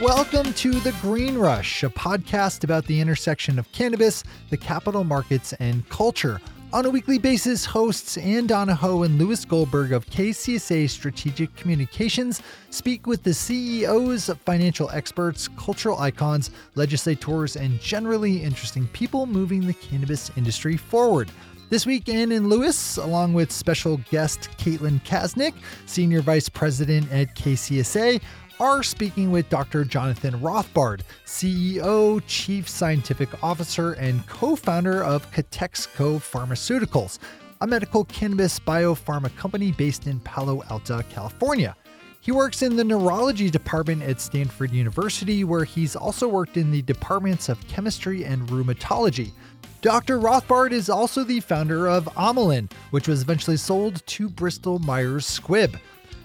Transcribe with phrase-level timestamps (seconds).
[0.00, 5.52] Welcome to The Green Rush, a podcast about the intersection of cannabis, the capital markets,
[5.60, 6.40] and culture.
[6.72, 12.40] On a weekly basis, hosts Anne Donahoe and Lewis Goldberg of KCSA Strategic Communications
[12.70, 19.74] speak with the CEOs, financial experts, cultural icons, legislators, and generally interesting people moving the
[19.74, 21.30] cannabis industry forward.
[21.70, 25.54] This week, Anne and Lewis, along with special guest Caitlin Kasunich,
[25.86, 28.20] Senior Vice President at KCSA,
[28.60, 29.86] are speaking with Dr.
[29.86, 37.18] Jonathan Rothbard, CEO, Chief Scientific Officer, and co founder of Katexco Pharmaceuticals,
[37.62, 41.74] a medical cannabis biopharma company based in Palo Alto, California.
[42.20, 46.82] He works in the neurology department at Stanford University, where he's also worked in the
[46.82, 49.32] departments of chemistry and rheumatology.
[49.80, 50.18] Dr.
[50.18, 55.80] Rothbard is also the founder of Amylin, which was eventually sold to Bristol Myers Squibb.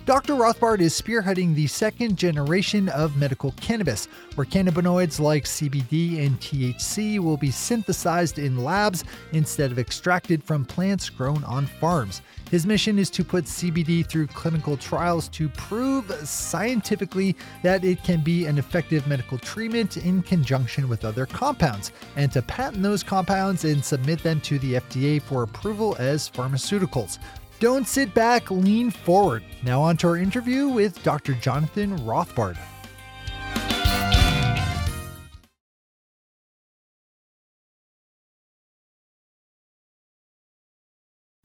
[0.06, 0.34] Dr.
[0.34, 7.18] Rothbard is spearheading the second generation of medical cannabis, where cannabinoids like CBD and THC
[7.18, 12.22] will be synthesized in labs instead of extracted from plants grown on farms.
[12.52, 18.22] His mission is to put CBD through clinical trials to prove scientifically that it can
[18.22, 23.66] be an effective medical treatment in conjunction with other compounds, and to patent those compounds
[23.66, 27.18] and submit them to the FDA for approval as pharmaceuticals.
[27.60, 29.42] Don't sit back, lean forward.
[29.64, 31.34] Now, on to our interview with Dr.
[31.36, 32.58] Jonathan Rothbard.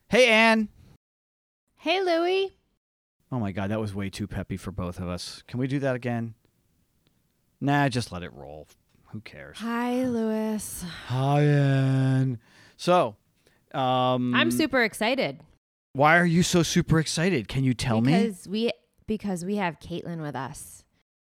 [0.09, 0.69] Hey, Anne.
[1.77, 2.57] Hey, Louie.
[3.31, 5.45] Oh my God, that was way too peppy for both of us.
[5.47, 6.35] Can we do that again?
[7.61, 8.67] Nah, just let it roll.
[9.13, 9.59] Who cares?
[9.59, 10.85] Hi, Lewis.
[11.07, 12.41] Hi, Anne.
[12.77, 13.15] So,
[13.73, 15.39] um, I'm super excited
[15.93, 17.49] Why are you so super excited?
[17.49, 18.13] Can you tell me?
[18.13, 18.71] because we
[19.07, 20.85] because we have Caitlin with us.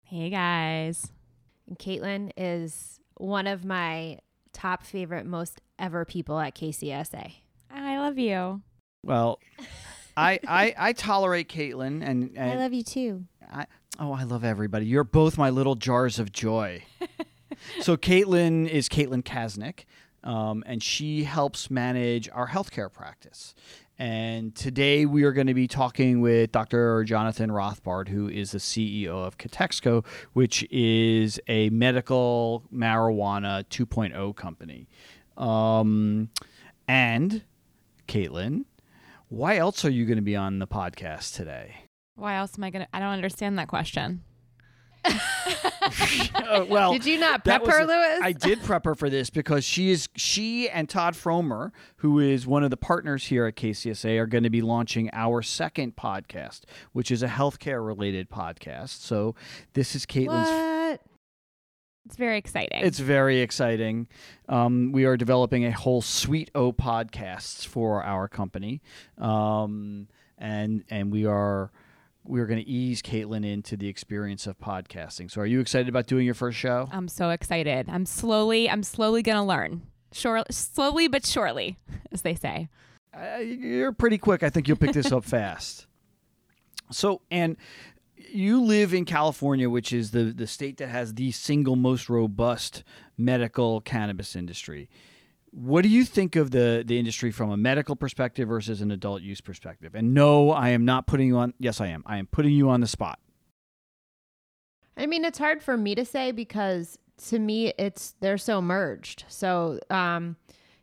[0.04, 1.12] Hey guys.
[1.68, 4.20] And Caitlin is one of my
[4.54, 7.34] top favorite, most ever people at KCSA.
[7.70, 8.62] I love you.
[9.04, 9.40] Well,
[10.18, 13.26] I, I I tolerate Caitlin, and, and I love you too.
[13.52, 13.66] I,
[14.00, 14.86] oh, I love everybody.
[14.86, 16.84] You're both my little jars of joy.
[17.82, 19.84] so Caitlin is Caitlin Kasunich,
[20.24, 23.54] um, and she helps manage our healthcare practice.
[23.98, 27.04] And today we are going to be talking with Dr.
[27.06, 34.90] Jonathan Rothbard, who is the CEO of Katexco, which is a medical marijuana 2.0 company.
[35.38, 36.30] Um,
[36.90, 37.44] and
[38.08, 38.66] Caitlin,
[39.30, 41.76] why else are you going to be on the podcast today?
[42.16, 42.88] Why else am I gonna?
[42.94, 44.24] I don't understand that question.
[46.36, 48.20] Uh, well, Did you not prep her, Lewis?
[48.22, 52.46] I did prep her for this because she is she and Todd Fromer, who is
[52.48, 56.62] one of the partners here at KCSA, are going to be launching our second podcast,
[56.92, 59.02] which is a healthcare related podcast.
[59.02, 59.36] So
[59.74, 60.50] this is Caitlin's.
[60.50, 61.02] What?
[62.06, 62.84] It's very exciting.
[62.84, 64.08] It's very exciting.
[64.48, 68.82] Um, we are developing a whole suite of podcasts for our company,
[69.18, 71.72] um, and and we are
[72.28, 75.30] we are going to ease Caitlin into the experience of podcasting.
[75.30, 76.90] So, are you excited about doing your first show?
[76.92, 77.88] I'm so excited.
[77.90, 78.70] I'm slowly.
[78.70, 79.84] I'm slowly gonna learn.
[80.12, 81.78] Sure, slowly but surely,
[82.12, 82.70] as they say.
[83.14, 84.44] Uh, you're pretty quick.
[84.44, 85.88] I think you'll pick this up fast.
[86.92, 87.58] So, and
[88.16, 92.84] you live in California, which is the the state that has the single most robust
[93.18, 94.90] medical cannabis industry.
[95.56, 99.22] What do you think of the the industry from a medical perspective versus an adult
[99.22, 99.96] use perspective?
[99.96, 101.54] And no, I am not putting you on.
[101.60, 102.04] Yes, I am.
[102.06, 103.20] I am putting you on the spot.
[104.98, 107.00] I mean, it's hard for me to say because
[107.30, 109.24] to me, it's they're so merged.
[109.30, 110.36] So, um,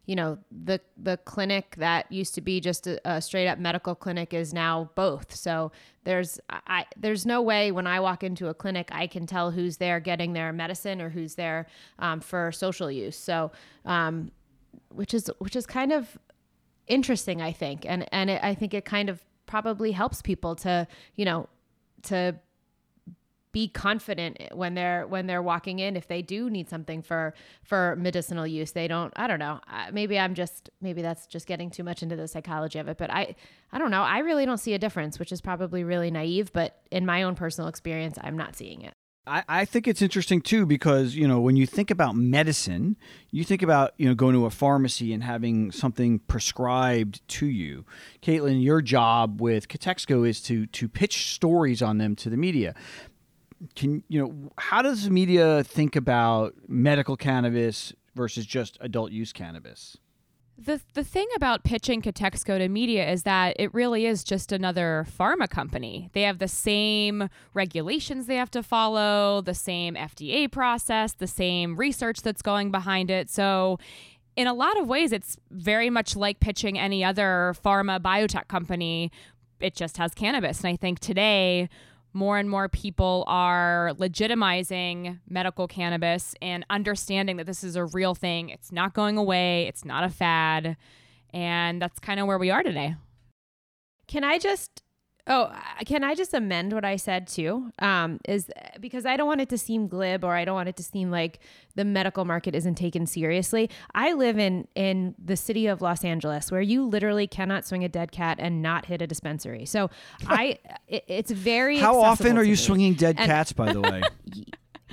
[0.06, 3.94] you know, the the clinic that used to be just a, a straight up medical
[3.94, 5.34] clinic is now both.
[5.34, 5.70] So
[6.04, 9.76] there's I there's no way when I walk into a clinic I can tell who's
[9.76, 11.66] there getting their medicine or who's there
[11.98, 13.16] um, for social use.
[13.16, 13.52] So,
[13.84, 14.30] um,
[14.90, 16.18] which is which is kind of
[16.86, 20.86] interesting, I think, and and it, I think it kind of probably helps people to
[21.16, 21.48] you know
[22.04, 22.36] to
[23.52, 27.96] be confident when they're when they're walking in if they do need something for for
[27.96, 28.72] medicinal use.
[28.72, 29.60] They don't i don't know.
[29.92, 33.10] Maybe i'm just maybe that's just getting too much into the psychology of it but
[33.10, 33.34] i
[33.70, 34.02] i don't know.
[34.02, 37.34] I really don't see a difference which is probably really naive but in my own
[37.34, 38.94] personal experience i'm not seeing it
[39.26, 42.96] I, I think it's interesting too because you know when you think about medicine,
[43.30, 47.84] you think about you know going to a pharmacy and having something prescribed to you.
[48.20, 52.74] Caitlin, your job with Katexco is to to pitch stories on them to the media.
[53.76, 59.32] Can you know how does the media think about medical cannabis versus just adult use
[59.32, 59.96] cannabis?
[60.64, 65.04] The the thing about pitching Katexco to media is that it really is just another
[65.18, 66.08] pharma company.
[66.12, 71.74] They have the same regulations they have to follow, the same FDA process, the same
[71.76, 73.28] research that's going behind it.
[73.28, 73.80] So
[74.36, 79.10] in a lot of ways it's very much like pitching any other pharma biotech company.
[79.58, 80.60] It just has cannabis.
[80.60, 81.70] And I think today
[82.12, 88.14] more and more people are legitimizing medical cannabis and understanding that this is a real
[88.14, 88.48] thing.
[88.48, 90.76] It's not going away, it's not a fad.
[91.30, 92.96] And that's kind of where we are today.
[94.06, 94.82] Can I just
[95.28, 95.52] Oh,
[95.86, 97.70] can I just amend what I said too?
[97.78, 100.76] Um, is because I don't want it to seem glib or I don't want it
[100.76, 101.38] to seem like
[101.76, 103.70] the medical market isn't taken seriously.
[103.94, 107.88] I live in in the city of Los Angeles where you literally cannot swing a
[107.88, 109.64] dead cat and not hit a dispensary.
[109.64, 109.90] So
[110.26, 110.58] I,
[110.88, 111.78] it, it's very.
[111.78, 112.56] How often are you me.
[112.56, 113.52] swinging dead and cats?
[113.52, 114.02] By the way,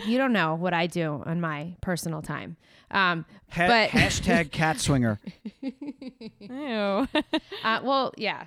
[0.05, 2.55] you don't know what I do on my personal time.
[2.91, 5.19] Um, ha- but hashtag cat swinger.
[6.39, 7.07] Ew.
[7.63, 8.45] uh, well, yeah,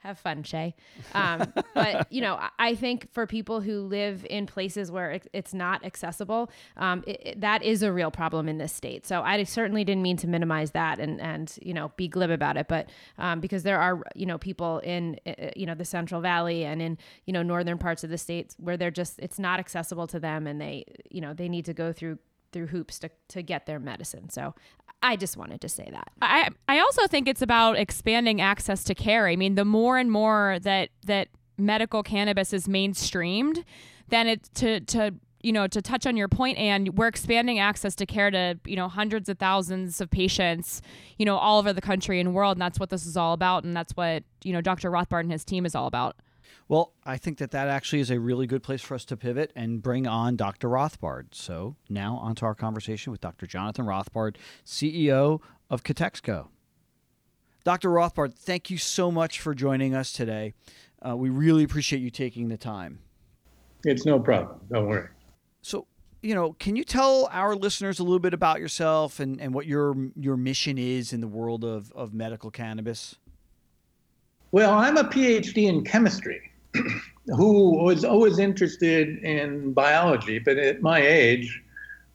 [0.00, 0.74] have fun, Shay.
[1.14, 5.84] Um, but you know, I think for people who live in places where it's not
[5.84, 9.06] accessible, um, it, it, that is a real problem in this state.
[9.06, 12.56] So I certainly didn't mean to minimize that and and you know be glib about
[12.56, 12.88] it, but
[13.18, 15.18] um, because there are you know people in
[15.54, 18.76] you know the Central Valley and in you know northern parts of the states where
[18.76, 21.92] they're just it's not accessible to them, and they you know they need to go
[21.92, 22.18] through
[22.52, 24.28] through hoops to, to get their medicine.
[24.30, 24.54] So
[25.02, 26.10] I just wanted to say that.
[26.20, 29.28] I I also think it's about expanding access to care.
[29.28, 33.64] I mean, the more and more that that medical cannabis is mainstreamed,
[34.08, 37.94] then it to to you know to touch on your point and we're expanding access
[37.94, 40.82] to care to you know hundreds of thousands of patients
[41.16, 43.64] you know all over the country and world and that's what this is all about
[43.64, 46.16] and that's what you know dr rothbard and his team is all about
[46.68, 49.52] well, I think that that actually is a really good place for us to pivot
[49.56, 50.68] and bring on Dr.
[50.68, 51.26] Rothbard.
[51.32, 53.46] So now on to our conversation with Dr.
[53.46, 56.48] Jonathan Rothbard, CEO of Katexco.
[57.64, 57.90] Dr.
[57.90, 60.54] Rothbard, thank you so much for joining us today.
[61.06, 63.00] Uh, we really appreciate you taking the time.
[63.84, 64.60] It's no problem.
[64.72, 65.08] Don't worry.
[65.62, 65.86] So,
[66.22, 69.66] you know, can you tell our listeners a little bit about yourself and, and what
[69.66, 73.16] your your mission is in the world of, of medical cannabis?
[74.52, 76.50] Well, I'm a PhD in chemistry.
[77.36, 81.62] who was always interested in biology, but at my age,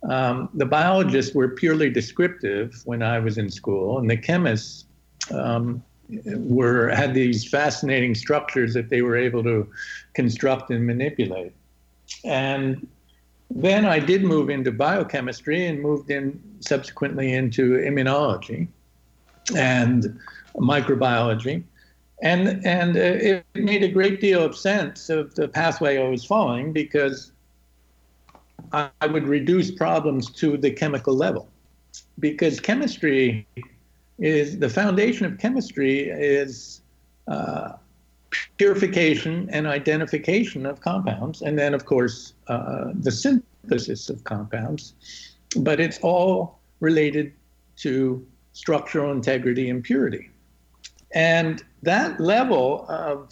[0.10, 4.86] um, the biologists were purely descriptive when I was in school, and the chemists
[5.34, 5.84] um,
[6.26, 9.68] were had these fascinating structures that they were able to
[10.14, 11.54] construct and manipulate.
[12.24, 12.88] And
[13.50, 18.68] then I did move into biochemistry and moved in subsequently into immunology
[19.56, 20.20] and
[20.56, 21.64] microbiology
[22.22, 26.24] and and uh, it made a great deal of sense of the pathway I was
[26.24, 27.32] following because
[28.72, 31.48] I, would reduce problems to the chemical level,
[32.20, 33.48] because chemistry
[34.18, 36.82] is the foundation of chemistry is
[37.28, 37.74] uh,
[38.58, 44.94] purification and identification of compounds, and then of course uh, the synthesis of compounds,
[45.58, 47.34] but it's all related
[47.78, 50.30] to structural integrity and purity.
[51.14, 53.30] And that level of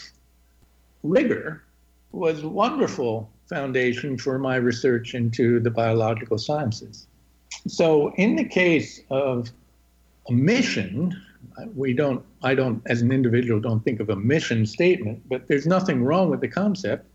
[1.03, 1.63] rigor
[2.11, 7.07] was a wonderful foundation for my research into the biological sciences.
[7.67, 9.51] So in the case of
[10.29, 11.19] a mission,
[11.75, 15.67] we don't I don't as an individual don't think of a mission statement, but there's
[15.67, 17.07] nothing wrong with the concept.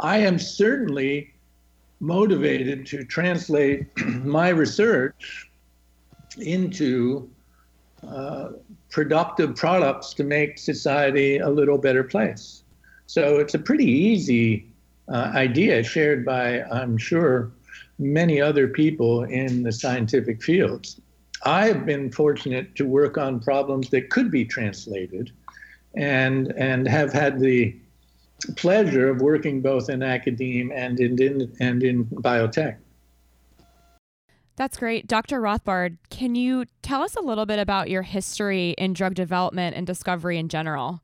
[0.00, 1.32] I am certainly
[2.00, 5.50] motivated to translate my research
[6.38, 7.28] into
[8.06, 8.50] uh,
[8.90, 12.62] productive products to make society a little better place.
[13.06, 14.66] So it's a pretty easy
[15.08, 17.50] uh, idea shared by, I'm sure,
[17.98, 21.00] many other people in the scientific fields.
[21.44, 25.32] I've been fortunate to work on problems that could be translated
[25.94, 27.76] and, and have had the
[28.56, 32.76] pleasure of working both in academia and in, in, and in biotech.
[34.60, 35.06] That's great.
[35.06, 35.40] Dr.
[35.40, 39.86] Rothbard, can you tell us a little bit about your history in drug development and
[39.86, 41.00] discovery in general?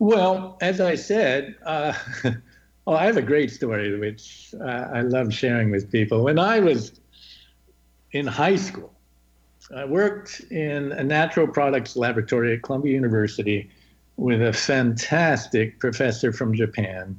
[0.00, 1.92] Well, as I said, uh,
[2.88, 6.24] oh, I have a great story which uh, I love sharing with people.
[6.24, 7.00] When I was
[8.10, 8.92] in high school,
[9.72, 13.70] I worked in a natural products laboratory at Columbia University
[14.16, 17.16] with a fantastic professor from Japan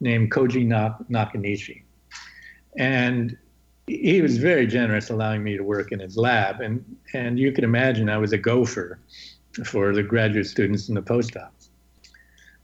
[0.00, 0.66] named Koji
[1.08, 1.82] Nakanishi.
[2.76, 3.36] And
[3.86, 6.84] he was very generous allowing me to work in his lab and
[7.14, 8.98] and you can imagine I was a gopher
[9.64, 11.68] for the graduate students and the postdocs.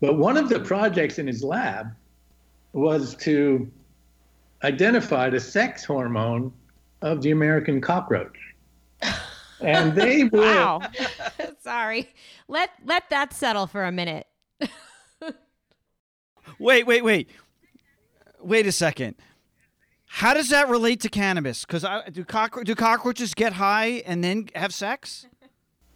[0.01, 1.89] But one of the projects in his lab
[2.73, 3.71] was to
[4.63, 6.53] identify the sex hormone
[7.03, 8.39] of the American cockroach.
[9.61, 10.41] and they will.
[10.41, 10.83] Wow.
[11.61, 12.09] Sorry.
[12.47, 14.27] Let let that settle for a minute.
[16.59, 17.29] Wait, wait, wait.
[18.41, 19.15] Wait a second.
[20.09, 21.65] How does that relate to cannabis?
[21.65, 25.27] Because do, cockro- do cockroaches get high and then have sex?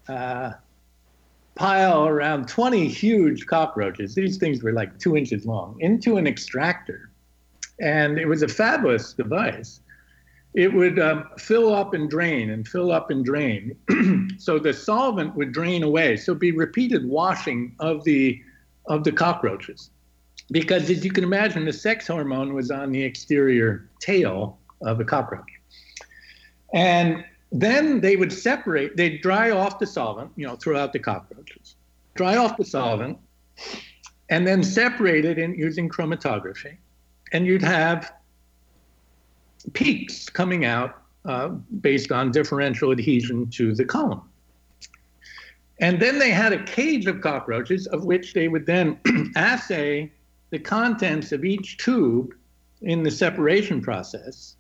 [0.09, 0.53] uh,
[1.55, 4.15] pile around 20 huge cockroaches.
[4.15, 7.11] These things were like two inches long into an extractor.
[7.81, 9.81] And it was a fabulous device.
[10.55, 13.77] It would um, fill up and drain and fill up and drain.
[14.39, 16.17] so the solvent would drain away.
[16.17, 18.41] So it'd be repeated washing of the
[18.87, 19.91] of the cockroaches.
[20.53, 25.05] Because as you can imagine, the sex hormone was on the exterior tail of the
[25.05, 25.49] cockroach.
[26.75, 30.99] And then they would separate, they'd dry off the solvent, you know, throw out the
[30.99, 31.75] cockroaches,
[32.15, 33.19] dry off the solvent,
[34.31, 36.77] and then separate it in using chromatography.
[37.33, 38.13] And you'd have
[39.73, 44.23] peaks coming out uh, based on differential adhesion to the column.
[45.81, 48.99] And then they had a cage of cockroaches of which they would then
[49.37, 50.11] assay
[50.53, 52.35] the contents of each tube
[52.83, 54.55] in the separation process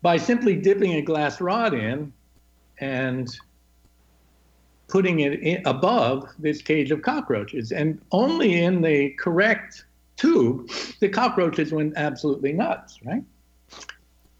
[0.00, 2.10] by simply dipping a glass rod in
[2.78, 3.36] and
[4.88, 7.72] putting it above this cage of cockroaches.
[7.72, 9.84] And only in the correct
[10.16, 13.22] tube, the cockroaches went absolutely nuts, right?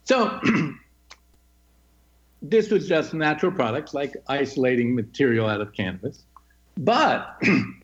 [0.05, 0.41] So
[2.43, 6.25] this was just natural products like isolating material out of cannabis.
[6.79, 7.39] But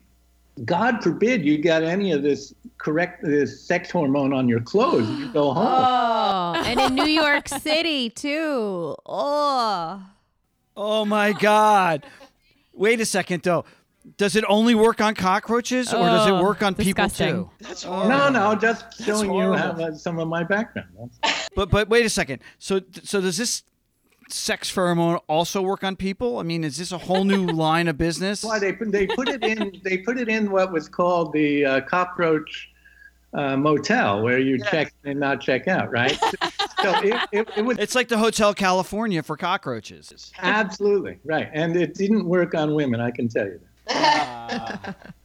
[0.65, 5.31] God forbid you got any of this correct this sex hormone on your clothes you
[5.31, 5.65] go home.
[5.67, 8.95] Oh, and in New York City too.
[9.05, 10.03] Oh.
[10.75, 12.05] Oh my God.
[12.73, 13.65] Wait a second, though.
[14.17, 17.27] Does it only work on cockroaches or does it Oh, work on disgusting.
[17.27, 17.65] people too?
[17.67, 17.89] That's Oh.
[17.89, 18.09] horrible.
[18.09, 20.87] No, no, just showing you how, uh, some of my background.
[21.55, 22.41] But but wait a second.
[22.59, 23.63] So so does this
[24.29, 26.39] sex pheromone also work on people?
[26.39, 28.43] I mean, is this a whole new line of business?
[28.43, 31.65] Why they put- they put it in they put it in what was called the
[31.65, 32.69] uh, cockroach
[33.33, 34.71] uh, motel where you Yes.
[34.71, 36.17] check in and not check out, right?
[36.81, 40.31] so it, it, it was It's like the Hotel California for cockroaches.
[40.39, 42.99] absolutely right, and it didn't work on women.
[43.01, 44.95] I can tell you that.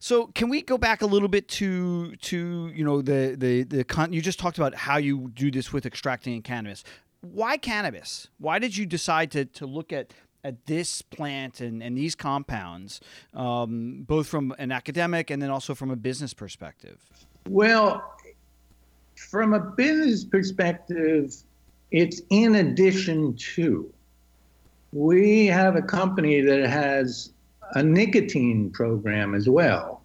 [0.00, 3.84] So can we go back a little bit to to you know the the the
[3.84, 6.84] con- you just talked about how you do this with extracting cannabis.
[7.32, 8.28] Why cannabis?
[8.38, 10.12] Why did you decide to to look at
[10.44, 13.00] at this plant and, and these compounds,
[13.32, 17.00] um, both from an academic and then also from a business perspective?
[17.48, 18.14] Well,
[19.16, 21.34] from a business perspective,
[21.90, 23.90] it's in addition to.
[24.92, 27.32] We have a company that has
[27.74, 30.02] a nicotine program as well.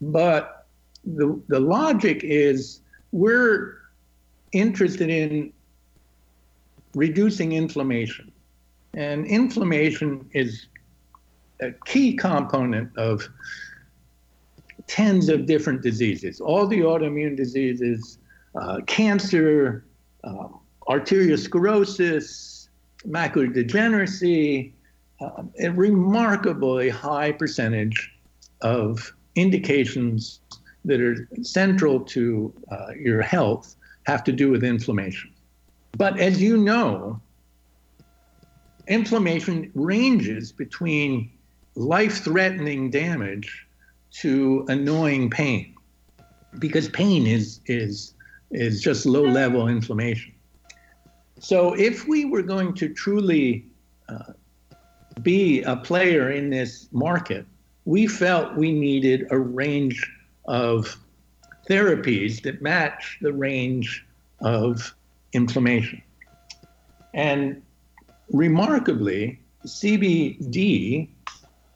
[0.00, 0.66] But
[1.04, 2.80] the, the logic is
[3.12, 3.78] we're
[4.52, 5.52] interested in
[6.96, 8.32] reducing inflammation.
[8.94, 10.66] And inflammation is
[11.60, 13.28] a key component of
[14.86, 18.18] tens of different diseases, all the autoimmune diseases,
[18.54, 19.84] uh, cancer,
[20.24, 22.68] um, arteriosclerosis,
[23.06, 24.74] macular degeneracy,
[25.20, 28.10] uh, a remarkably high percentage
[28.62, 30.40] of indications
[30.86, 35.30] that are central to uh, your health have to do with inflammation.
[35.92, 37.20] But as you know,
[38.88, 41.30] inflammation ranges between
[41.74, 43.66] life threatening damage
[44.10, 45.74] to annoying pain
[46.58, 48.14] because pain is, is,
[48.50, 50.32] is just low level inflammation.
[51.38, 53.66] So if we were going to truly
[54.08, 54.32] uh,
[55.22, 57.44] be a player in this market,
[57.84, 60.10] we felt we needed a range
[60.46, 60.96] of
[61.68, 64.06] therapies that match the range
[64.40, 64.94] of
[65.36, 66.02] inflammation.
[67.14, 67.62] And
[68.30, 71.08] remarkably, CBD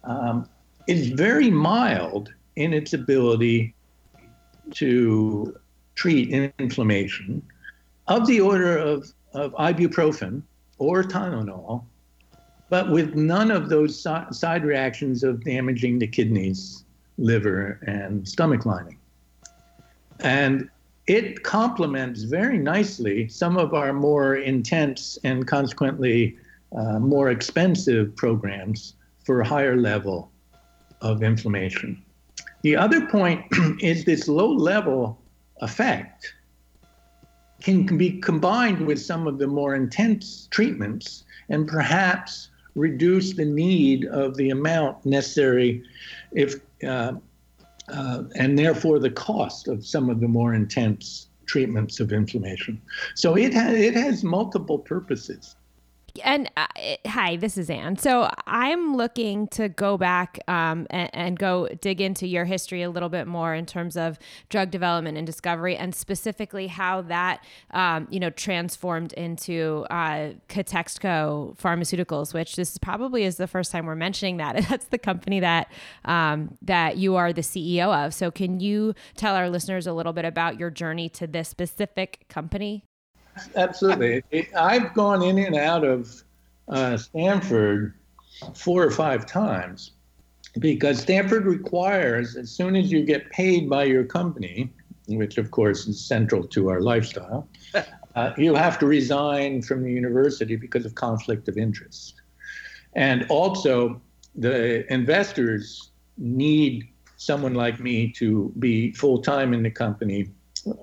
[0.03, 0.49] um,
[0.87, 3.73] is very mild in its ability
[4.71, 5.55] to
[5.95, 7.41] treat inflammation
[8.07, 10.41] of the order of, of ibuprofen
[10.77, 11.83] or Tylenol,
[12.69, 16.83] but with none of those si- side reactions of damaging the kidneys,
[17.17, 18.97] liver, and stomach lining.
[20.19, 20.69] And
[21.07, 26.37] it complements very nicely some of our more intense and consequently
[26.75, 30.31] uh, more expensive programs for a higher level
[31.01, 32.01] of inflammation.
[32.61, 33.43] The other point
[33.81, 35.19] is this low level
[35.61, 36.33] effect
[37.61, 44.05] can be combined with some of the more intense treatments and perhaps reduce the need
[44.05, 45.83] of the amount necessary
[46.31, 46.55] if
[46.87, 47.13] uh,
[47.91, 52.81] uh, and therefore the cost of some of the more intense treatments of inflammation.
[53.15, 55.55] So it, it has multiple purposes.
[56.23, 56.67] And uh,
[57.05, 57.97] hi, this is Anne.
[57.97, 62.89] So I'm looking to go back um, and, and, go dig into your history a
[62.89, 68.07] little bit more in terms of drug development and discovery, and specifically how that um,
[68.11, 73.95] you know transformed into uh, Katexco Pharmaceuticals, which this probably is the first time we're
[73.95, 74.65] mentioning that.
[74.69, 75.71] That's the company that
[76.05, 78.13] um, that you are the CEO of.
[78.13, 82.25] So can you tell our listeners a little bit about your journey to this specific
[82.27, 82.85] company?
[83.55, 84.23] Absolutely.
[84.55, 86.23] I've gone in and out of
[86.67, 87.93] uh, Stanford
[88.55, 89.91] four or five times
[90.59, 94.71] because Stanford requires, as soon as you get paid by your company,
[95.07, 97.47] which of course is central to our lifestyle,
[98.15, 102.21] uh, you have to resign from the university because of conflict of interest.
[102.93, 104.01] And also,
[104.35, 110.29] the investors need someone like me to be full time in the company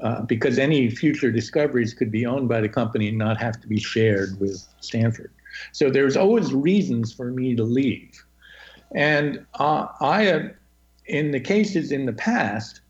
[0.03, 3.67] uh, because any future discoveries could be owned by the company and not have to
[3.67, 5.33] be shared with Stanford.
[5.73, 8.25] So there's always reasons for me to leave.
[8.95, 10.53] And uh, I have,
[11.07, 12.81] in the cases in the past,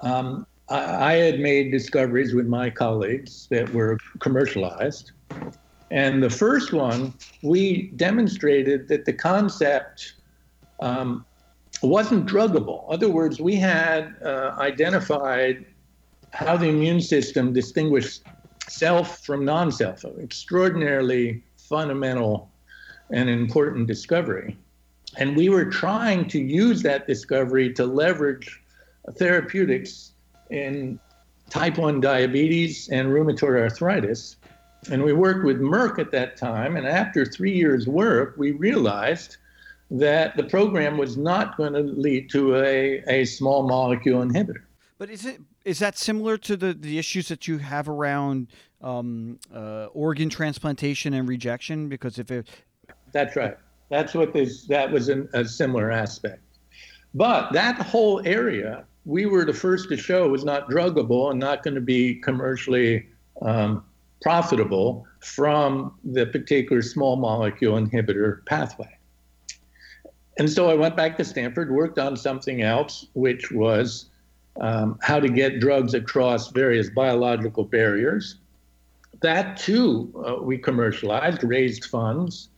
[0.00, 5.12] um, I, I had made discoveries with my colleagues that were commercialized.
[5.90, 10.14] And the first one, we demonstrated that the concept
[10.80, 11.26] um,
[11.82, 12.88] wasn't druggable.
[12.88, 15.66] In other words, we had uh, identified
[16.32, 18.22] how the immune system distinguished
[18.68, 22.50] self from non self, an extraordinarily fundamental
[23.10, 24.56] and important discovery.
[25.18, 28.62] And we were trying to use that discovery to leverage
[29.16, 30.12] therapeutics
[30.50, 30.98] in
[31.50, 34.36] type 1 diabetes and rheumatoid arthritis.
[34.90, 36.76] And we worked with Merck at that time.
[36.76, 39.36] And after three years' work, we realized
[39.90, 44.62] that the program was not going to lead to a, a small molecule inhibitor.
[44.98, 48.48] But is it is that similar to the, the issues that you have around
[48.80, 51.88] um, uh, organ transplantation and rejection?
[51.88, 52.48] Because if it,
[53.12, 53.56] that's right,
[53.88, 56.40] that's what this that was an, a similar aspect.
[57.14, 61.62] But that whole area, we were the first to show was not druggable and not
[61.62, 63.06] going to be commercially
[63.42, 63.84] um,
[64.22, 68.88] profitable from the particular small molecule inhibitor pathway.
[70.38, 74.06] And so I went back to Stanford, worked on something else, which was
[74.60, 78.36] um, how to get drugs across various biological barriers.
[79.22, 82.48] That too, uh, we commercialized, raised funds,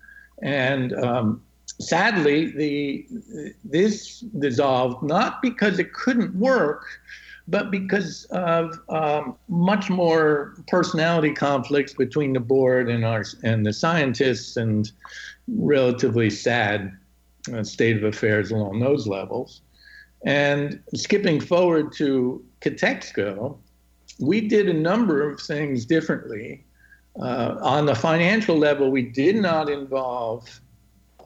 [0.43, 1.43] and um,
[1.81, 3.07] sadly, the
[3.65, 6.87] this dissolved not because it couldn't work,
[7.47, 13.73] but because of um, much more personality conflicts between the board and our and the
[13.73, 14.91] scientists, and
[15.49, 16.97] relatively sad
[17.53, 19.61] uh, state of affairs along those levels.
[20.25, 23.59] And skipping forward to Katexco,
[24.19, 26.65] we did a number of things differently.
[27.21, 30.61] Uh, on the financial level, we did not involve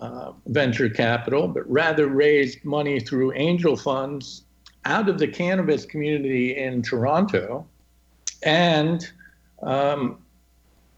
[0.01, 4.43] uh, venture capital, but rather raised money through angel funds
[4.85, 7.67] out of the cannabis community in Toronto.
[8.43, 9.09] And
[9.63, 10.19] um,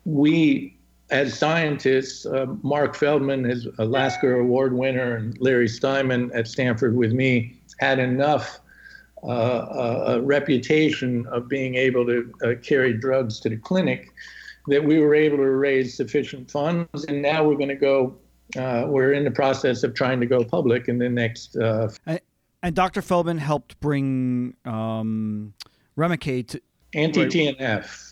[0.04, 0.76] we
[1.10, 6.96] as scientists, uh, Marc Feldmann is a Lasker Award winner, and Larry Steinman at Stanford
[6.96, 8.60] with me had enough
[9.22, 14.12] uh, a reputation of being able to uh, carry drugs to the clinic
[14.68, 17.04] that we were able to raise sufficient funds.
[17.04, 18.16] And now we're going to go,
[18.56, 21.56] uh, we're in the process of trying to go public in the next.
[21.56, 22.20] Uh, and,
[22.62, 23.02] and, Dr.
[23.02, 25.52] Feldmann helped bring um,
[25.98, 26.62] Remicade to.
[26.94, 28.09] Anti TNF.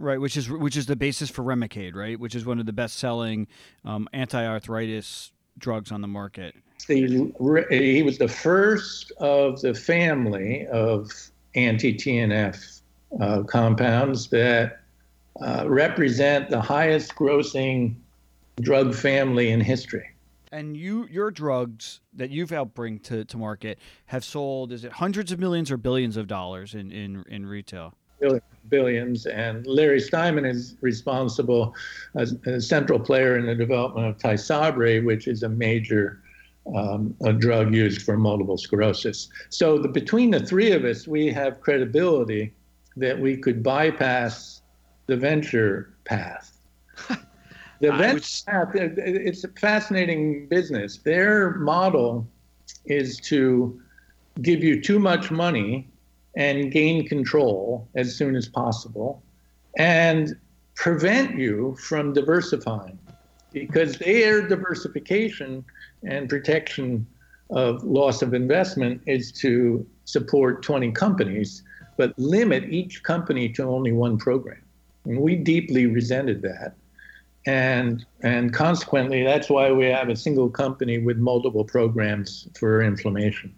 [0.00, 2.18] Right, which is which is the basis for Remicade, right?
[2.18, 3.48] Which is one of the best-selling
[3.84, 6.54] um, anti-arthritis drugs on the market.
[6.86, 7.32] The,
[7.70, 11.10] he was the first of the family of
[11.56, 12.80] anti-TNF
[13.20, 14.80] uh, compounds that
[15.40, 17.96] uh, represent the highest-grossing
[18.60, 20.08] drug family in history.
[20.52, 24.92] And you, your drugs that you've helped bring to, to market have sold, is it
[24.92, 27.94] hundreds of millions or billions of dollars in, in, in retail?
[28.68, 29.26] Billions.
[29.26, 31.74] And Larry Steinman is responsible
[32.14, 36.22] as a central player in the development of Tysabri, which is a major
[36.74, 39.28] um, a drug used for multiple sclerosis.
[39.48, 42.52] So the, between the three of us, we have credibility
[42.96, 44.62] that we could bypass
[45.06, 46.60] the venture path.
[47.80, 50.98] The venture path, it's a fascinating business.
[50.98, 52.26] Their model
[52.86, 53.80] is to
[54.42, 55.88] give you too much money
[56.36, 59.22] and gain control as soon as possible
[59.76, 60.36] and
[60.74, 62.98] prevent you from diversifying
[63.52, 65.64] because their diversification
[66.04, 67.06] and protection
[67.50, 71.62] of loss of investment is to support 20 companies
[71.96, 74.62] but limit each company to only one program
[75.06, 76.74] and we deeply resented that
[77.48, 83.54] and and consequently, that's why we have a single company with multiple programs for inflammation.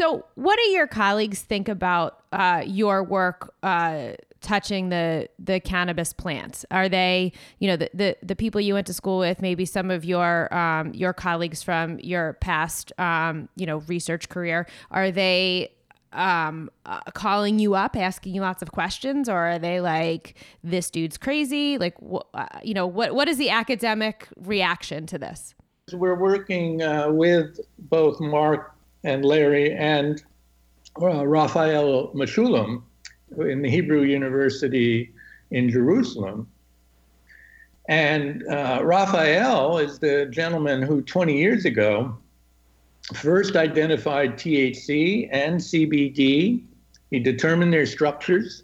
[0.00, 6.14] So, what do your colleagues think about uh, your work uh, touching the the cannabis
[6.14, 6.64] plants?
[6.70, 9.90] Are they, you know, the, the, the people you went to school with, maybe some
[9.90, 14.66] of your um, your colleagues from your past, um, you know, research career?
[14.90, 15.70] Are they
[16.14, 20.34] um, uh, calling you up, asking you lots of questions, or are they like,
[20.64, 21.76] "This dude's crazy"?
[21.76, 25.54] Like, wh- uh, you know, what what is the academic reaction to this?
[25.92, 30.22] We're working uh, with both Marc and Larry and
[31.00, 32.82] uh, Raphael Mechoulam
[33.38, 35.12] in the Hebrew University
[35.50, 36.48] in Jerusalem.
[37.88, 42.16] And uh, Raphael is the gentleman who 20 years ago
[43.14, 46.62] first identified THC and CBD.
[47.10, 48.62] He determined their structures,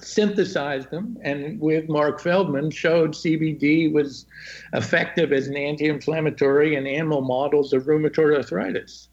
[0.00, 4.26] synthesized them, and with Marc Feldmann showed CBD was
[4.72, 9.08] effective as an anti inflammatory in animal models of rheumatoid arthritis.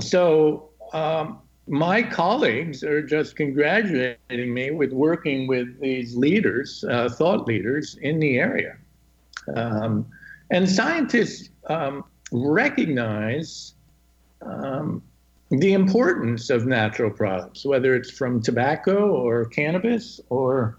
[0.00, 7.46] So, um, my colleagues are just congratulating me with working with these leaders, uh, thought
[7.46, 8.76] leaders in the area.
[9.54, 10.06] Um,
[10.50, 13.74] and scientists um, recognize
[14.40, 15.02] um,
[15.50, 20.78] the importance of natural products, whether it's from tobacco or cannabis or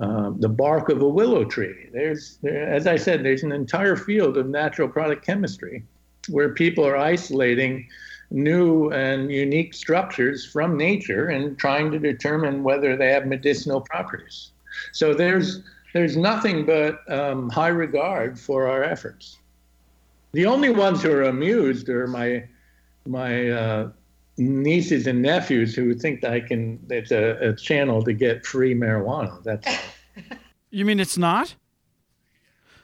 [0.00, 1.88] uh, the bark of a willow tree.
[1.92, 5.84] There's, there, as I said, there's an entire field of natural product chemistry
[6.28, 7.88] where people are isolating
[8.30, 14.50] new and unique structures from nature and trying to determine whether they have medicinal properties.
[14.92, 15.62] So there's
[15.94, 19.38] there's nothing but um, high regard for our efforts.
[20.32, 22.46] The only ones who are amused are my
[23.06, 23.90] my uh,
[24.36, 26.78] nieces and nephews who think that I can.
[26.90, 29.42] It's a, a channel to get free marijuana.
[29.42, 29.66] That's.
[30.70, 31.54] you mean it's not?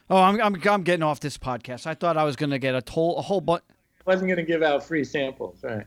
[0.09, 1.85] Oh, I'm, I'm I'm getting off this podcast.
[1.85, 3.63] I thought I was going to get a, toll, a whole bunch
[4.05, 5.85] wasn't going to give out free samples, right?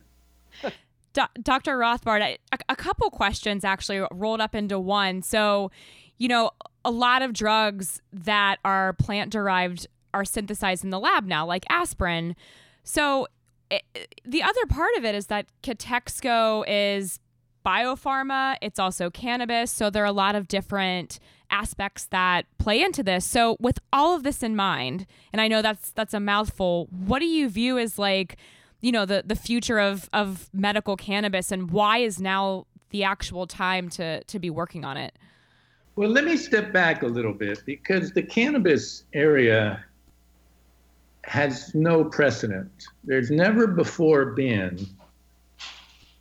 [1.13, 1.79] Do- Dr.
[1.79, 5.23] Rothbard, I, a, a couple questions actually rolled up into one.
[5.23, 5.71] So,
[6.19, 6.51] you know,
[6.85, 11.65] a lot of drugs that are plant derived are synthesized in the lab now, like
[11.71, 12.35] aspirin.
[12.83, 13.27] So,
[13.71, 13.83] it,
[14.25, 17.21] the other part of it is that Katexco is
[17.65, 19.71] biopharma, it's also cannabis.
[19.71, 21.19] So, there are a lot of different
[21.51, 23.25] aspects that play into this.
[23.25, 27.21] So with all of this in mind, and I know that's that's a mouthful, what
[27.21, 28.37] do you view as like,
[28.81, 33.47] you know, the the future of of medical cannabis and why is now the actual
[33.47, 35.17] time to to be working on it?
[35.97, 39.85] Well, let me step back a little bit because the cannabis area
[41.25, 42.71] has no precedent.
[43.05, 44.87] There's never before been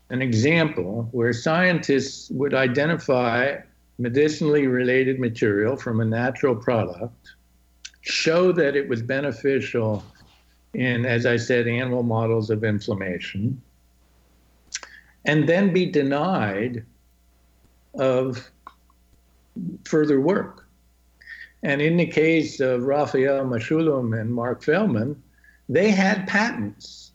[0.09, 3.57] an example where scientists would identify
[3.97, 7.33] medicinally related material from a natural product,
[8.01, 10.03] show that it was beneficial
[10.73, 13.61] in, as I said, animal models of inflammation,
[15.25, 16.85] and then be denied
[17.95, 18.49] of
[19.85, 20.67] further work.
[21.63, 25.15] And in the case of Raphael Mechoulam and Marc Feldmann,
[25.67, 27.11] they had patents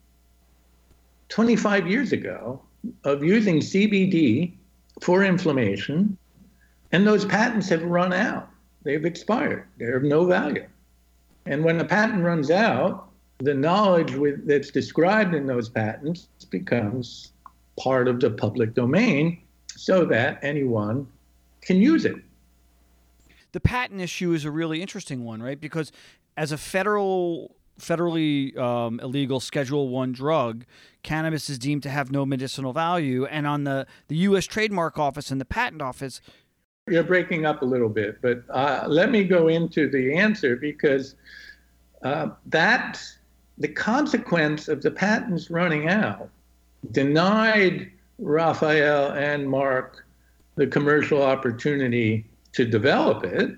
[1.29, 2.61] 25 years ago
[3.05, 4.53] of using CBD
[5.01, 6.17] for inflammation
[6.93, 8.49] and those patents have run out.
[8.83, 9.65] They've expired.
[9.77, 10.65] They're of no value.
[11.45, 17.31] And when a patent runs out, the knowledge with, that's described in those patents becomes
[17.77, 19.41] part of the public domain
[19.75, 21.07] so that anyone
[21.61, 22.15] can use it.
[23.51, 25.59] The patent issue is a really interesting one, right?
[25.59, 25.91] Because
[26.37, 30.65] as a federal federally um, illegal Schedule One drug,
[31.01, 34.45] cannabis is deemed to have no medicinal value, and on the the U.S.
[34.45, 36.21] Trademark Office and the Patent Office,
[36.87, 41.15] you're breaking up a little bit, but uh, let me go into the answer because
[42.03, 43.01] uh, that
[43.57, 46.29] the consequence of the patents running out
[46.91, 50.05] denied Raphael and Marc
[50.55, 53.55] the commercial opportunity to develop it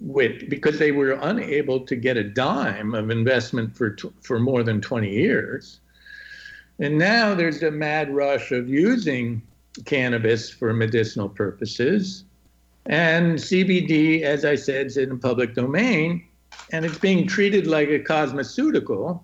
[0.00, 4.80] with because they were unable to get a dime of investment for for more than
[4.80, 5.80] 20 years.
[6.78, 9.42] And now there's a mad rush of using
[9.84, 12.23] cannabis for medicinal purposes
[12.86, 16.26] and CBD, as I said, is in the public domain,
[16.70, 19.20] and it's being treated like a cosmeceutical,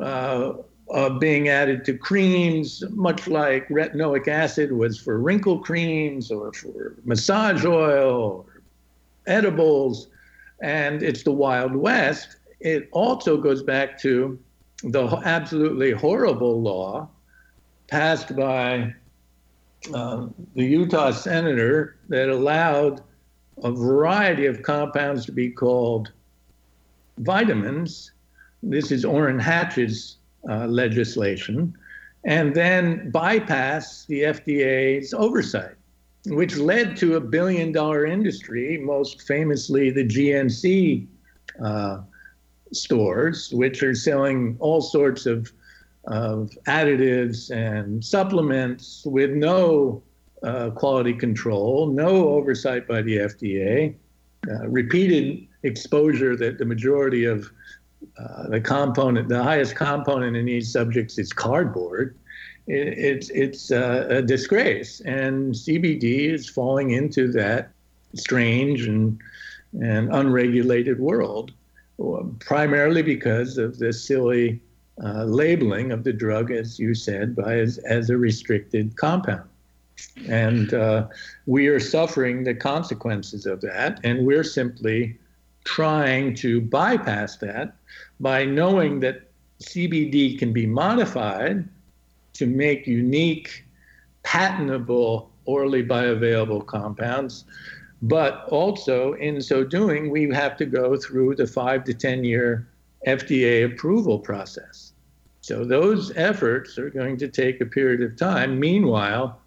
[0.00, 0.52] uh,
[0.92, 6.96] uh, being added to creams, much like retinoic acid was for wrinkle creams or for
[7.04, 8.62] massage oil or
[9.26, 10.08] edibles.
[10.62, 12.36] And it's the Wild West.
[12.60, 14.38] It also goes back to
[14.82, 17.08] the absolutely horrible law
[17.88, 18.94] passed by
[19.94, 23.02] uh, the Utah senator that allowed
[23.62, 26.12] a variety of compounds to be called
[27.18, 28.12] vitamins.
[28.62, 31.76] This is Orrin Hatch's uh, legislation,
[32.24, 35.74] and then bypass the FDA's oversight,
[36.26, 41.06] which led to a billion dollar industry, most famously the GNC
[41.62, 42.00] uh,
[42.72, 45.52] stores, which are selling all sorts of,
[46.06, 50.02] of additives and supplements with no
[50.42, 53.94] uh, quality control, no oversight by the FDA,
[54.48, 57.50] uh, repeated exposure that the majority of
[58.18, 62.16] uh, the component, the highest component in these subjects is cardboard.
[62.66, 67.72] It, it's it's uh, a disgrace, and CBD is falling into that
[68.14, 69.20] strange and
[69.80, 71.52] and unregulated world,
[72.38, 74.60] primarily because of this silly
[75.02, 79.48] uh, labeling of the drug, as you said, by as, as a restricted compound.
[80.28, 81.08] And uh,
[81.46, 85.18] we are suffering the consequences of that, and we're simply
[85.64, 87.74] trying to bypass that
[88.18, 91.68] by knowing that CBD can be modified
[92.34, 93.64] to make unique,
[94.22, 97.44] patentable, orally bioavailable compounds.
[98.02, 102.66] But also, in so doing, we have to go through the five to 10 year
[103.06, 104.89] FDA approval process.
[105.50, 108.60] So those efforts are going to take a period of time.
[108.60, 109.40] Meanwhile,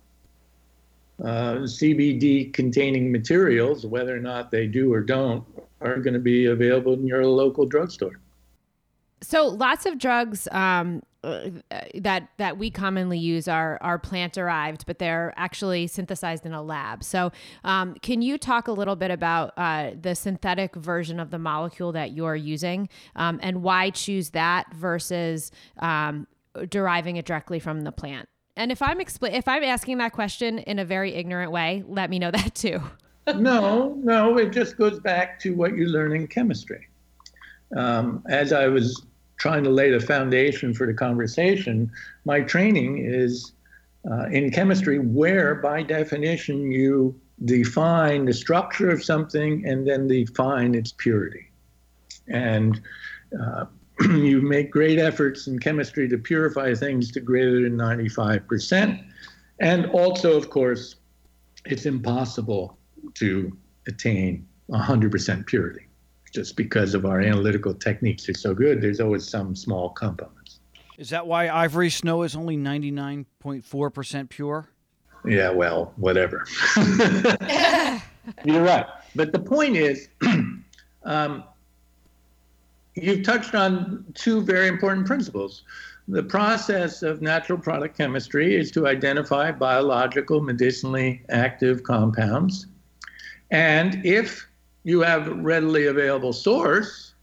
[1.24, 5.46] uh, CBD containing materials, whether or not they do or don't,
[5.80, 8.20] are going to be available in your local drugstore.
[9.22, 11.50] So lots of drugs um, uh,
[11.96, 16.62] that that we commonly use are are plant derived, but they're actually synthesized in a
[16.62, 17.04] lab.
[17.04, 17.32] So
[17.64, 21.94] um, can you talk a little bit about uh, the synthetic version of the molecule
[21.94, 26.28] that you're using, um, and why choose that versus um,
[26.70, 28.28] deriving it directly from the plant?
[28.56, 32.10] And if I'm expl- if I'm asking that question in a very ignorant way, let
[32.10, 32.82] me know that too.
[33.36, 36.90] no, no, it just goes back to what you learn in chemistry.
[37.76, 39.06] Um, as I was
[39.44, 41.92] trying to lay the foundation for the conversation,
[42.24, 43.52] my training is
[44.10, 50.74] uh, in chemistry, where by definition you define the structure of something and then define
[50.74, 51.52] its purity.
[52.30, 52.80] And
[53.38, 53.66] uh,
[54.00, 59.04] you make great efforts in chemistry to purify things to greater than 95%.
[59.60, 60.96] And also, of course,
[61.66, 62.78] it's impossible
[63.16, 63.52] to
[63.88, 65.83] attain 100% purity
[66.34, 70.60] just because of our analytical techniques are so good, there's always some small components.
[70.98, 74.68] Is that why ivory snow is only 99.4% pure?
[75.26, 76.46] Yeah, well, whatever.
[78.44, 78.86] You're right.
[79.16, 80.10] But the point is,
[81.04, 81.44] um,
[82.96, 85.64] you've touched on two very important principles.
[86.08, 92.68] The process of natural product chemistry is to identify biological, medicinally active compounds.
[93.52, 94.48] And if
[94.84, 97.14] you have readily available source,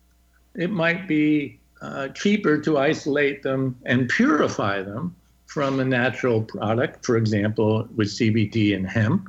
[0.54, 5.14] it might be uh, cheaper to isolate them and purify them
[5.46, 9.28] from a natural product, for example, with CBD and hemp.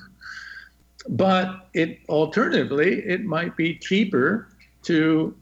[1.09, 4.47] But it alternatively, it might be cheaper
[4.83, 5.35] to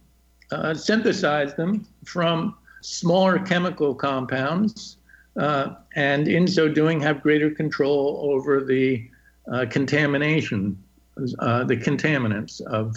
[0.51, 4.97] uh, synthesize them from smaller chemical compounds,
[5.37, 9.09] uh, and in so doing, have greater control over the
[9.51, 10.81] uh, contamination
[11.39, 12.95] uh, the contaminants of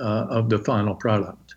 [0.00, 1.54] uh, of the final product.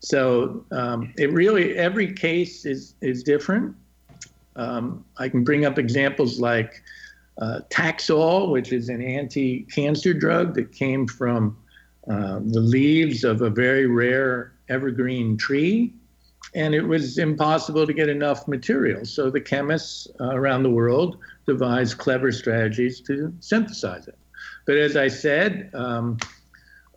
[0.00, 3.74] So um, it really every case is is different.
[4.56, 6.82] Um, I can bring up examples like
[7.38, 11.56] uh, Taxol, which is an anti-cancer drug that came from
[12.08, 15.92] uh, the leaves of a very rare evergreen tree,
[16.54, 19.04] and it was impossible to get enough material.
[19.04, 24.18] So the chemists uh, around the world devised clever strategies to synthesize it.
[24.66, 26.18] But as I said, um,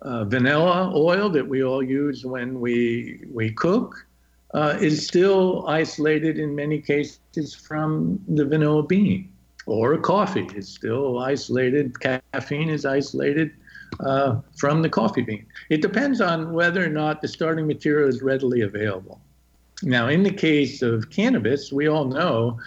[0.02, 4.06] uh, vanilla oil that we all use when we we cook
[4.54, 9.30] uh, is still isolated in many cases from the vanilla bean,
[9.66, 11.98] or coffee is still isolated.
[12.00, 13.52] Caffeine is isolated
[14.00, 15.44] uh, from the coffee bean.
[15.68, 19.20] It depends on whether or not the starting material is readily available.
[19.82, 22.58] Now, in the case of cannabis, we all know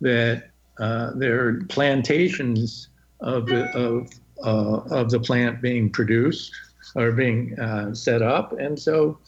[0.00, 2.88] that uh, there are plantations
[3.20, 4.10] of, of
[4.44, 6.52] uh, of the plant being produced
[6.94, 8.52] or being uh, set up.
[8.58, 9.18] And so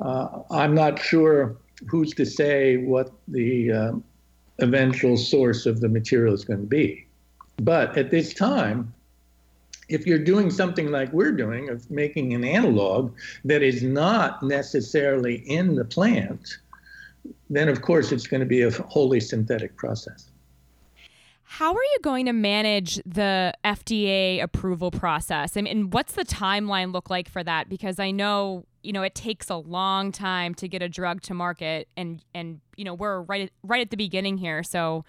[0.00, 1.56] uh, I'm not sure
[1.88, 3.92] who's to say what the uh,
[4.58, 7.06] eventual source of the material is going to be.
[7.56, 8.92] But at this time,
[9.88, 15.36] if you're doing something like we're doing, of making an analog that is not necessarily
[15.46, 16.58] in the plant,
[17.50, 20.27] then of course it's going to be a wholly synthetic process.
[21.50, 25.56] How are you going to manage the FDA approval process?
[25.56, 27.70] I mean, what's the timeline look like for that?
[27.70, 31.32] Because I know, you know, it takes a long time to get a drug to
[31.32, 34.62] market and and you know, we're right right at the beginning here.
[34.62, 35.06] So,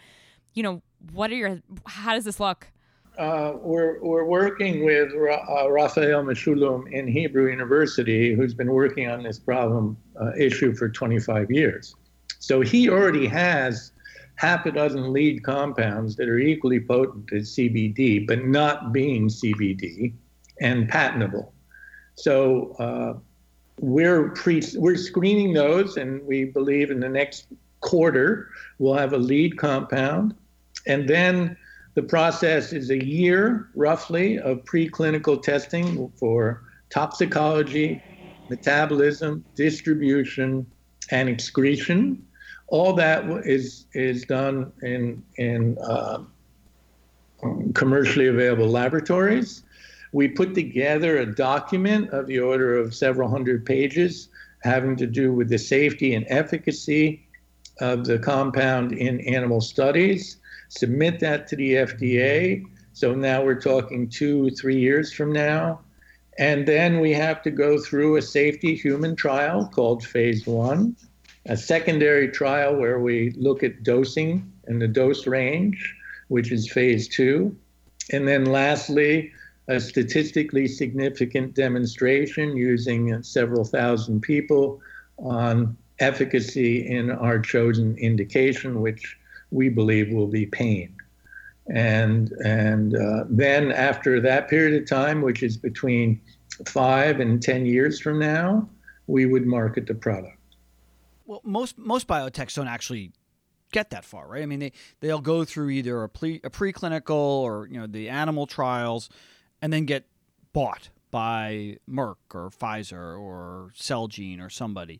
[0.53, 2.71] you know, what are your how does this look?
[3.17, 9.09] Uh, we're, we're working with Ra- uh, Raphael Mechoulam in Hebrew University, who's been working
[9.09, 11.95] on this problem uh, issue for 25 years.
[12.39, 13.91] So he already has
[14.39, 20.13] half a dozen lead compounds that are equally potent as CBD, but not being CBD
[20.61, 21.53] and patentable.
[22.15, 23.19] So uh,
[23.81, 27.47] we're pre- we're screening those, and we believe in the next
[27.81, 30.33] quarter we'll have a lead compound,
[30.87, 31.57] and then
[31.95, 38.01] the process is a year roughly of preclinical testing for toxicology,
[38.49, 40.65] metabolism, distribution,
[41.11, 42.25] and excretion
[42.69, 46.19] all that is is done in in uh,
[47.73, 49.63] commercially available laboratories.
[50.11, 54.29] We put together a document of the order of several hundred pages
[54.63, 57.25] having to do with the safety and efficacy
[57.79, 60.37] of the compound in animal studies.
[60.69, 62.63] Submit that to the FDA.
[62.93, 65.79] So now we're talking two, three years from now.
[66.37, 70.95] And then we have to go through a safety human trial called phase one
[71.45, 75.95] a secondary trial where we look at dosing and the dose range,
[76.27, 77.55] which is phase two.
[78.11, 79.31] And then lastly,
[79.67, 84.81] a statistically significant demonstration using several thousand people
[85.17, 89.17] on efficacy in our chosen indication, which
[89.51, 90.95] we believe will be pain.
[91.71, 96.19] And, and uh, then after that period of time, which is between
[96.65, 98.67] five and 10 years from now,
[99.05, 100.38] we would market the product.
[101.29, 103.11] Well, most most biotechs don't actually
[103.71, 104.41] get that far, right?
[104.41, 108.09] I mean, they they'll go through either a pre a preclinical or you know the
[108.09, 109.11] animal trials,
[109.61, 110.05] and then get
[110.53, 114.99] bought by Merck or Pfizer or Celgene or somebody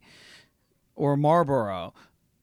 [0.94, 1.94] or Marlboro.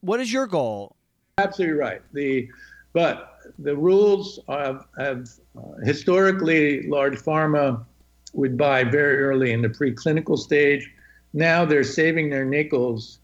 [0.01, 0.97] What is your goal?
[1.37, 2.01] Absolutely right.
[2.11, 2.49] The
[2.91, 7.85] but the rules have, have uh, historically large pharma
[8.33, 10.91] would buy very early in the preclinical stage.
[11.31, 13.19] Now they're saving their nickels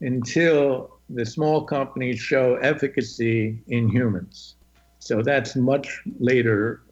[0.00, 4.56] until the small companies show efficacy in humans.
[4.98, 6.82] So that's much later.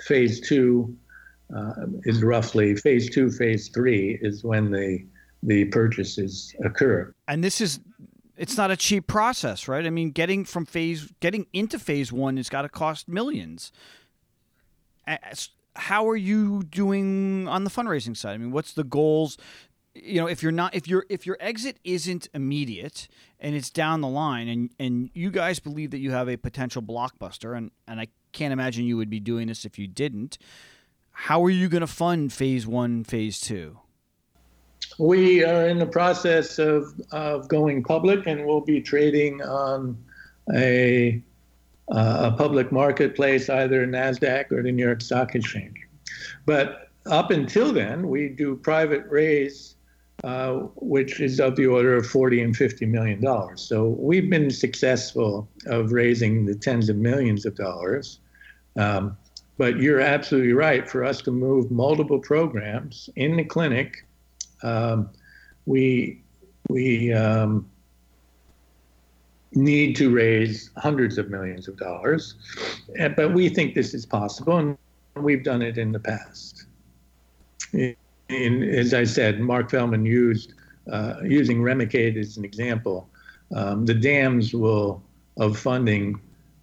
[0.00, 0.96] Phase two
[1.56, 5.04] uh, is roughly phase two, phase three is when the
[5.44, 7.12] the purchases occur.
[7.28, 7.80] And this is
[8.36, 9.86] it's not a cheap process, right?
[9.86, 13.70] I mean, getting from phase getting into phase one has got to cost millions.
[15.76, 18.34] How are you doing on the fundraising side?
[18.34, 19.36] I mean, what's the goals
[19.94, 23.08] you know if you're not if your if your exit isn't immediate
[23.40, 26.82] and it's down the line and and you guys believe that you have a potential
[26.82, 30.38] blockbuster and and I can't imagine you would be doing this if you didn't
[31.10, 33.78] how are you going to fund phase 1 phase 2
[34.98, 39.96] we are in the process of of going public and we'll be trading on
[40.54, 41.22] a
[41.88, 45.76] a public marketplace either Nasdaq or the New York Stock Exchange.
[46.46, 49.71] But up until then, we do private raise
[50.24, 53.60] uh, which is of the order of 40 and 50 million dollars.
[53.60, 58.20] So we've been successful of raising the tens of millions of dollars.
[58.76, 59.16] Um,
[59.58, 60.88] but you're absolutely right.
[60.88, 64.06] For us to move multiple programs in the clinic,
[64.62, 65.10] um,
[65.66, 66.20] we
[66.68, 67.68] we um,
[69.52, 72.34] need to raise hundreds of millions of dollars.
[73.16, 74.78] But we think this is possible, and
[75.16, 76.66] we've done it in the past
[78.32, 80.54] as I said, Marc Feldmann used
[80.90, 83.08] uh, using Remicade as an example.
[83.54, 85.02] Um, the dams will
[85.38, 86.20] of funding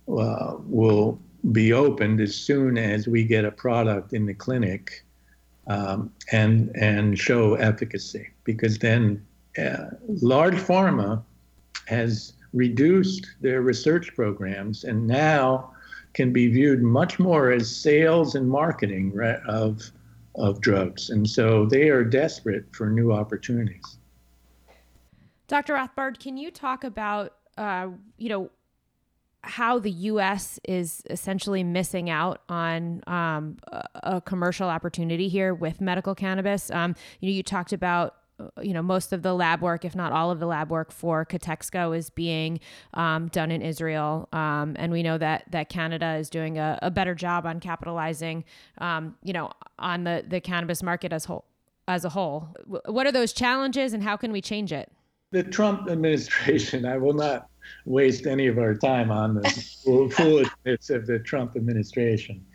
[0.08, 1.20] uh, will
[1.52, 5.06] be opened as soon as we get a product in the clinic
[5.68, 9.26] um, and and show efficacy, because then
[9.58, 11.24] uh, large pharma
[11.88, 15.72] has reduced their research programs and now
[16.14, 19.92] can be viewed much more as sales and marketing right, of
[20.36, 21.10] of drugs.
[21.10, 23.98] And so they are desperate for new opportunities.
[25.48, 25.74] Dr.
[25.74, 28.52] Rothbard, can you talk about, uh, you know,
[29.42, 30.60] how the U.S.
[30.68, 33.58] is essentially missing out on um,
[33.96, 36.70] a commercial opportunity here with medical cannabis?
[36.72, 38.16] Um, you know, you talked about
[38.62, 41.26] you know most of the lab work if not all of the lab work for
[41.26, 42.60] Katexco is being
[42.94, 44.28] um, done in Israel.
[44.34, 48.44] Um, and we know that that Canada is doing a, a better job on capitalizing
[48.80, 51.46] um, you know on the the cannabis market as whole
[51.88, 52.50] as a whole.
[52.86, 54.92] What are those challenges and how can we change it?
[55.32, 57.50] The Trump administration I will not
[57.86, 59.50] waste any of our time on the
[60.16, 62.46] foolishness of the Trump administration.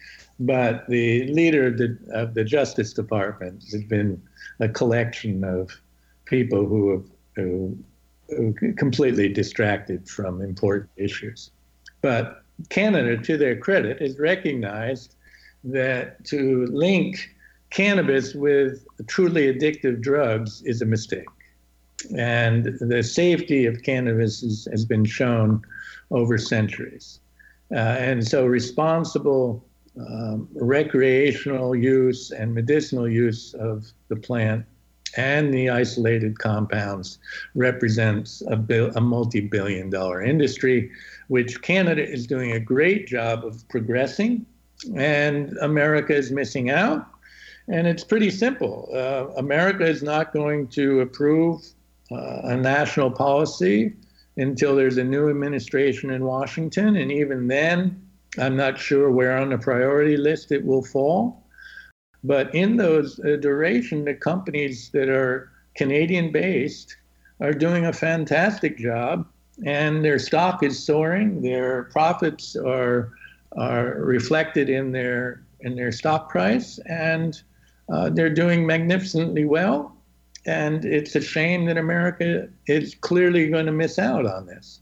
[0.41, 4.21] But the leader of the, of the Justice Department has been
[4.61, 5.71] a collection of
[6.25, 7.05] people who have
[7.37, 7.77] who,
[8.29, 11.51] who completely distracted from important issues.
[12.01, 15.17] But Canada, to their credit, has recognized
[15.65, 17.35] that to link
[17.71, 21.27] cannabis with truly addictive drugs is a mistake.
[22.17, 25.63] And the safety of cannabis is, has been shown
[26.11, 27.21] over centuries.
[27.73, 29.65] Uh, and so responsible
[29.97, 34.67] um, recreational use and medicinal use of the plant
[35.17, 37.19] and the isolated compounds
[37.55, 40.91] represents a, a multi-billion dollar industry,
[41.29, 44.45] which Canada is doing a great job of progressing,
[44.97, 47.07] and America is missing out.
[47.69, 48.91] And it's pretty simple.
[48.93, 51.65] Uh, America is not going to approve
[52.11, 53.95] uh, a national policy
[54.37, 56.97] until there's a new administration in Washington.
[56.97, 58.04] And even then,
[58.39, 61.45] I'm not sure where on the priority list it will fall.
[62.23, 66.97] But in those uh, duration, the companies that are Canadian based
[67.41, 69.27] are doing a fantastic job
[69.65, 71.43] and their stock is soaring.
[71.43, 73.13] Their profits are,
[73.53, 77.41] are reflected in their, in their stock price and
[77.93, 79.97] uh, they're doing magnificently well.
[80.47, 84.81] And it's a shame that America is clearly going to miss out on this.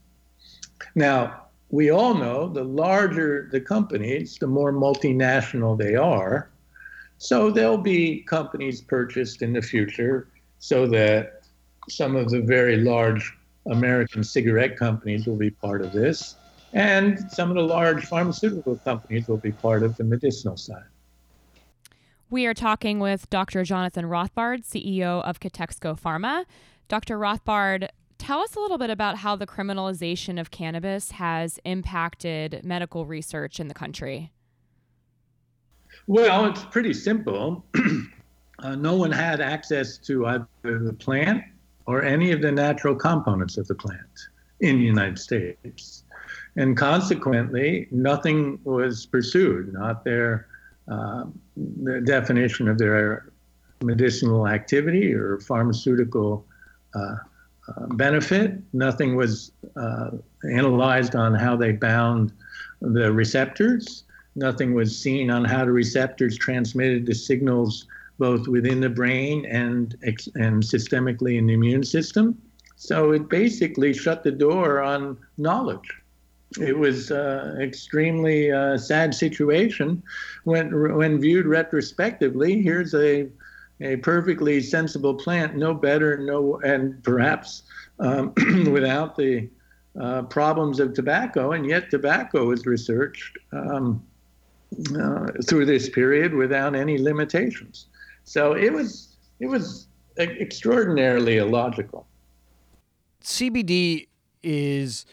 [0.95, 1.42] Now,
[1.73, 6.51] we all know the larger the companies, the more multinational they are.
[7.17, 10.27] So there'll be companies purchased in the future
[10.59, 11.41] so that
[11.89, 13.33] some of the very large
[13.65, 16.35] American cigarette companies will be part of this.
[16.73, 20.85] And some of the large pharmaceutical companies will be part of the medicinal side.
[22.29, 23.63] We are talking with Dr.
[23.63, 26.45] Jonathan Rothbard, CEO of Katexco Pharma.
[26.87, 27.17] Dr.
[27.17, 33.05] Rothbard, tell us a little bit about how the criminalization of cannabis has impacted medical
[33.05, 34.31] research in the country.
[36.07, 37.65] Well, it's pretty simple.
[38.59, 41.43] uh, no one had access to either the plant
[41.85, 44.27] or any of the natural components of the plant
[44.59, 46.03] in the United States.
[46.55, 50.47] And consequently, nothing was pursued, not their
[50.87, 53.31] uh, the definition of their
[53.81, 56.45] medicinal activity or pharmaceutical
[56.93, 57.15] uh,
[57.89, 58.59] benefit.
[58.73, 60.11] Nothing was uh,
[60.51, 62.33] analyzed on how they bound
[62.81, 64.03] the receptors.
[64.35, 67.85] Nothing was seen on how the receptors transmitted the signals
[68.19, 69.95] both within the brain and
[70.35, 72.39] and systemically in the immune system.
[72.75, 75.89] So it basically shut the door on knowledge.
[76.59, 80.03] It was an uh, extremely uh, sad situation
[80.43, 82.61] when when viewed retrospectively.
[82.61, 83.27] Here's a
[83.83, 87.63] a perfectly sensible plant, no better, no, and perhaps
[87.99, 88.33] um,
[88.71, 89.49] without the
[89.99, 94.03] uh, problems of tobacco, and yet tobacco was researched um,
[94.97, 97.87] uh, through this period without any limitations.
[98.23, 102.07] So it was it was extraordinarily illogical.
[103.21, 104.07] CBD
[104.41, 105.05] is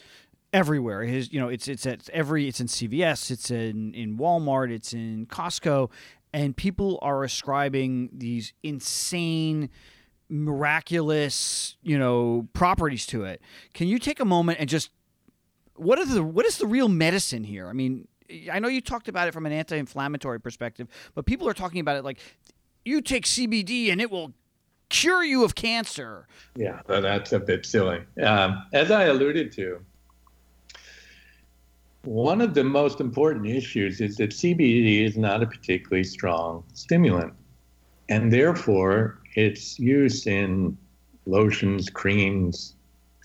[0.52, 1.02] everywhere.
[1.02, 4.92] His, you know, it's it's at every it's in CVS, it's in in Walmart, it's
[4.92, 5.90] in Costco,
[6.32, 9.70] and people are ascribing these insane
[10.28, 13.40] miraculous you know properties to it.
[13.74, 14.90] Can you take a moment and just
[15.74, 17.68] what are the what is the real medicine here?
[17.68, 18.06] I mean
[18.52, 21.96] i know you talked about it from an anti-inflammatory perspective but people are talking about
[21.96, 22.18] it like
[22.84, 24.32] you take cbd and it will
[24.88, 26.26] cure you of cancer.
[26.56, 28.00] Yeah that's a bit silly.
[28.22, 29.80] Um, as i alluded to
[32.04, 37.34] one of the most important issues is that CBD is not a particularly strong stimulant,
[38.08, 40.76] and therefore its use in
[41.26, 42.74] lotions, creams,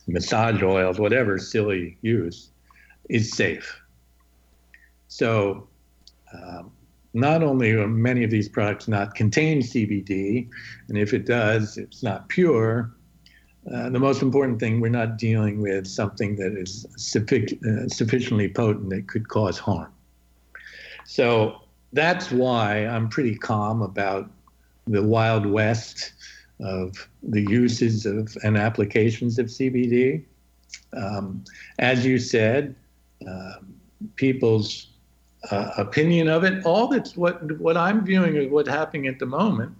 [0.07, 2.51] massage oils, whatever silly use,
[3.09, 3.79] is safe.
[5.07, 5.67] So,
[6.33, 6.71] um,
[7.13, 10.49] not only are many of these products not contain CBD,
[10.89, 12.93] and if it does, it's not pure,
[13.73, 18.89] uh, the most important thing, we're not dealing with something that is uh, sufficiently potent
[18.91, 19.91] that could cause harm.
[21.05, 21.61] So
[21.93, 24.29] that's why I'm pretty calm about
[24.85, 26.13] the Wild West
[26.59, 30.23] of the uses of and applications of CBD.
[30.93, 31.43] Um,
[31.79, 32.75] as you said,
[33.27, 33.53] uh,
[34.15, 34.87] people's
[35.51, 39.75] opinion of it, all that's what, what I'm viewing as what's happening at the moment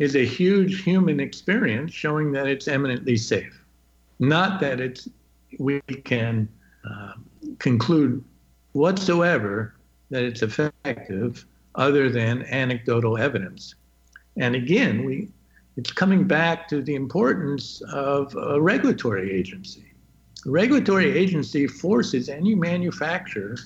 [0.00, 3.62] is a huge human experience showing that it's eminently safe.
[4.18, 5.08] Not that it's
[5.58, 6.48] we can
[6.90, 7.12] uh,
[7.58, 8.24] conclude
[8.72, 9.74] whatsoever
[10.10, 11.44] that it's effective
[11.74, 13.74] other than anecdotal evidence.
[14.36, 15.28] And again, we
[15.76, 19.84] it's coming back to the importance of a regulatory agency.
[20.44, 23.56] The regulatory agency forces any manufacturer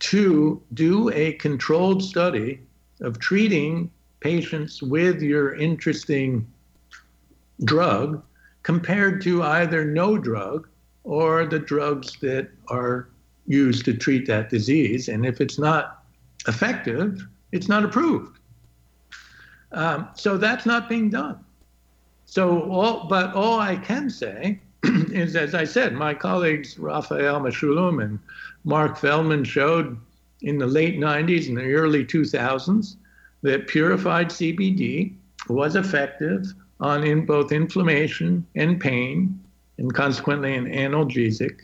[0.00, 2.60] to do a controlled study
[3.00, 3.90] of treating
[4.20, 6.46] patients with your interesting
[7.64, 8.22] drug
[8.62, 10.68] compared to either no drug
[11.04, 13.08] or the drugs that are
[13.46, 15.08] used to treat that disease.
[15.08, 16.04] And if it's not
[16.46, 18.38] effective, it's not approved.
[19.72, 21.44] Um, so that's not being done.
[22.26, 28.02] So, all, but all I can say is, as I said, my colleagues Raphael Mechoulam
[28.02, 28.18] and
[28.64, 29.98] Marc Feldmann showed
[30.42, 32.96] in the late 90s and the early 2000s
[33.42, 35.14] that purified CBD
[35.48, 36.46] was effective
[36.80, 39.38] on in both inflammation and pain,
[39.78, 41.60] and consequently an analgesic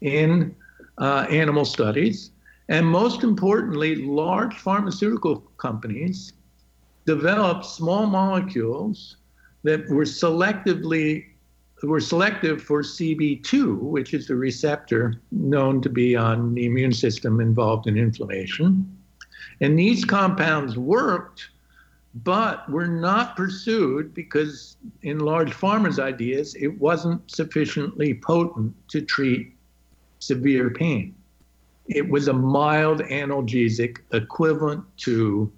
[0.00, 0.54] in
[0.98, 2.30] uh, animal studies.
[2.68, 6.32] And most importantly, large pharmaceutical companies
[7.06, 9.16] developed small molecules
[9.62, 11.24] that were selectively
[11.84, 17.40] were selective for CB2, which is the receptor known to be on the immune system
[17.40, 18.97] involved in inflammation.
[19.60, 21.48] And these compounds worked,
[22.14, 29.54] but were not pursued because, in large pharma's ideas, it wasn't sufficiently potent to treat
[30.20, 31.14] severe pain.
[31.86, 35.50] It was a mild analgesic equivalent to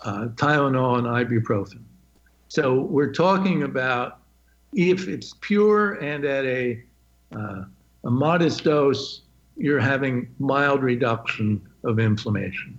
[0.00, 1.82] uh, Tylenol and ibuprofen.
[2.48, 4.18] So we're talking about
[4.72, 6.82] if it's pure and at a,
[7.34, 7.64] uh,
[8.04, 9.22] a modest dose,
[9.56, 12.78] you're having mild reduction of inflammation.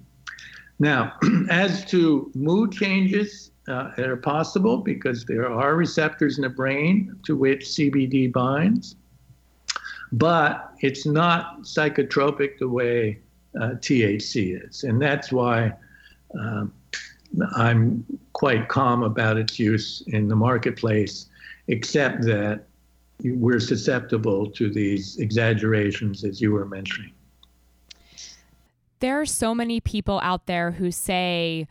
[0.80, 1.14] Now,
[1.49, 7.16] as to mood changes uh, that are possible, because there are receptors in the brain
[7.24, 8.95] to which CBD binds,
[10.12, 13.20] but it's not psychotropic the way
[13.56, 14.84] uh, THC is.
[14.84, 15.74] And that's why
[16.39, 16.74] um,
[17.56, 21.28] I'm quite calm about its use in the marketplace
[21.68, 22.66] except that
[23.24, 27.12] we're susceptible to these exaggerations, as you were mentioning.
[29.02, 31.68] There are so many people out there who say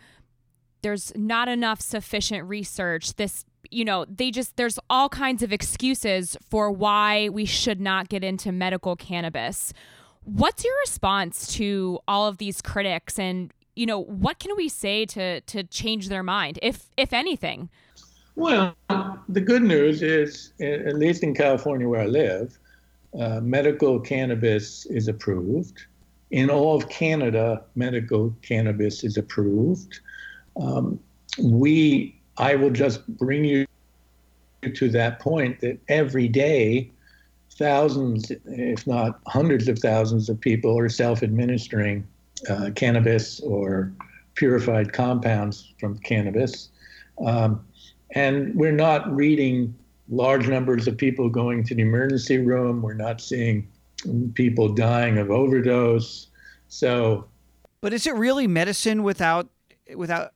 [0.82, 3.14] there's not enough sufficient research.
[3.14, 8.08] This, you know, they just, there's all kinds of excuses for why we should not
[8.08, 9.72] get into medical cannabis.
[10.24, 15.06] What's your response to all of these critics and, you know, what can we say
[15.06, 17.70] to to change their mind, if if anything?
[18.34, 18.74] Well,
[19.28, 22.58] the good news is, at least in California where I live,
[23.18, 25.86] uh, medical cannabis is approved.
[26.30, 30.00] In all of Canada, medical cannabis is approved.
[30.60, 31.00] Um,
[31.42, 33.66] we, I will just bring you
[34.74, 36.90] to that point that every day,
[37.52, 42.06] thousands, if not hundreds of thousands of people are self administering
[42.48, 43.92] uh, cannabis or
[44.34, 46.68] purified compounds from cannabis.
[47.24, 47.64] Um,
[48.12, 49.74] and we're not reading
[50.08, 52.82] large numbers of people going to the emergency room.
[52.82, 53.68] We're not seeing
[54.34, 56.28] people dying of overdose.
[56.68, 57.26] So,
[57.80, 59.48] but is it really medicine without
[59.94, 60.32] without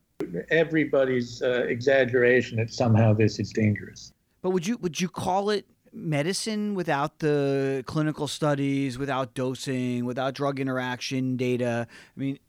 [0.49, 4.11] everybody's uh, exaggeration that somehow this is dangerous?
[4.41, 10.33] But would you would you call it medicine without the clinical studies, without dosing, without
[10.33, 11.87] drug interaction data?
[11.89, 12.39] I mean,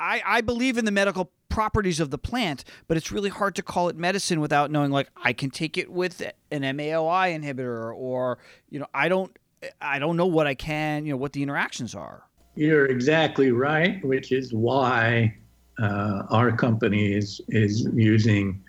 [0.00, 3.62] I, I believe in the medical properties of the plant, but it's really hard to
[3.62, 6.20] call it medicine without knowing like I can take it with
[6.50, 8.38] an MAOI inhibitor or
[8.70, 9.36] you know I don't
[9.80, 12.24] I don't know what I can you know what the interactions are.
[12.54, 15.36] You're exactly right, which is why
[15.78, 18.62] uh, our company is is using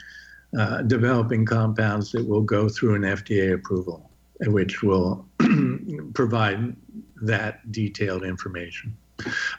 [0.57, 4.09] uh, developing compounds that will go through an FDA approval,
[4.47, 5.25] which will
[6.13, 6.75] provide
[7.21, 8.95] that detailed information.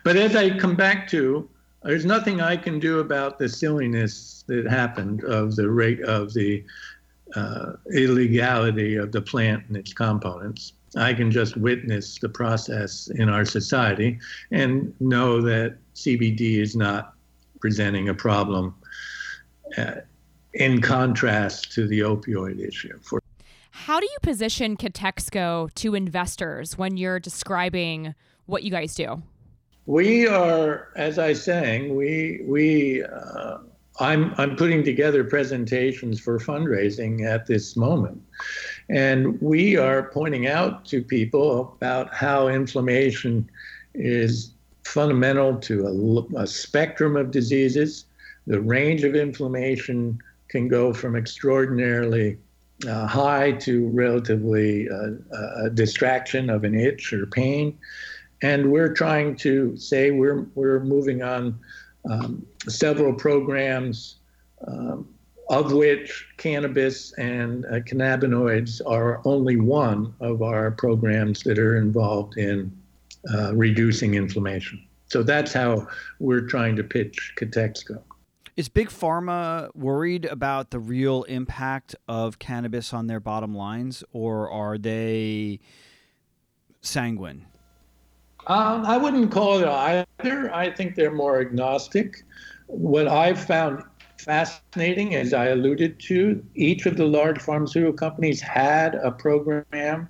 [0.05, 1.49] But as I come back to
[1.83, 6.65] there's nothing I can do about the silliness that happened of the rate of the
[7.35, 10.73] uh, illegality of the plant and its components.
[10.97, 14.19] I can just witness the process in our society
[14.51, 17.15] and know that CBD is not
[17.61, 18.75] presenting a problem
[19.77, 19.97] uh,
[20.55, 22.99] in contrast to the opioid issue.
[23.03, 23.23] For
[23.71, 28.15] how do you position Katexco to investors when you're describing
[28.47, 29.23] what you guys do?
[29.89, 33.57] We are, as I sang, we we uh,
[33.99, 38.21] I'm I'm putting together presentations for fundraising at this moment,
[38.91, 43.49] and we are pointing out to people about how inflammation
[43.95, 44.51] is
[44.85, 45.87] fundamental to
[46.37, 48.05] a, a spectrum of diseases.
[48.47, 50.19] The range of inflammation
[50.49, 52.37] can go from extraordinarily
[52.87, 57.79] uh, high to relatively uh, distraction of an itch or pain
[58.43, 61.59] and we're trying to say we're we're moving on
[62.09, 64.17] um, several programs
[64.67, 65.09] um,
[65.51, 72.37] of which cannabis and uh, cannabinoids are only one of our programs that are involved
[72.37, 72.71] in
[73.33, 74.83] uh, reducing inflammation.
[75.07, 78.03] So that's how we're trying to pitch Katexco.
[78.57, 84.51] Is Big Pharma worried about the real impact of cannabis on their bottom lines, or
[84.51, 85.61] are they
[86.83, 87.47] sanguine?
[88.49, 90.53] Um, I wouldn't call it either.
[90.55, 92.25] I think they're more agnostic.
[92.67, 93.83] What I've found
[94.17, 100.09] fascinating, as I alluded to, each of the large pharmaceutical companies had a program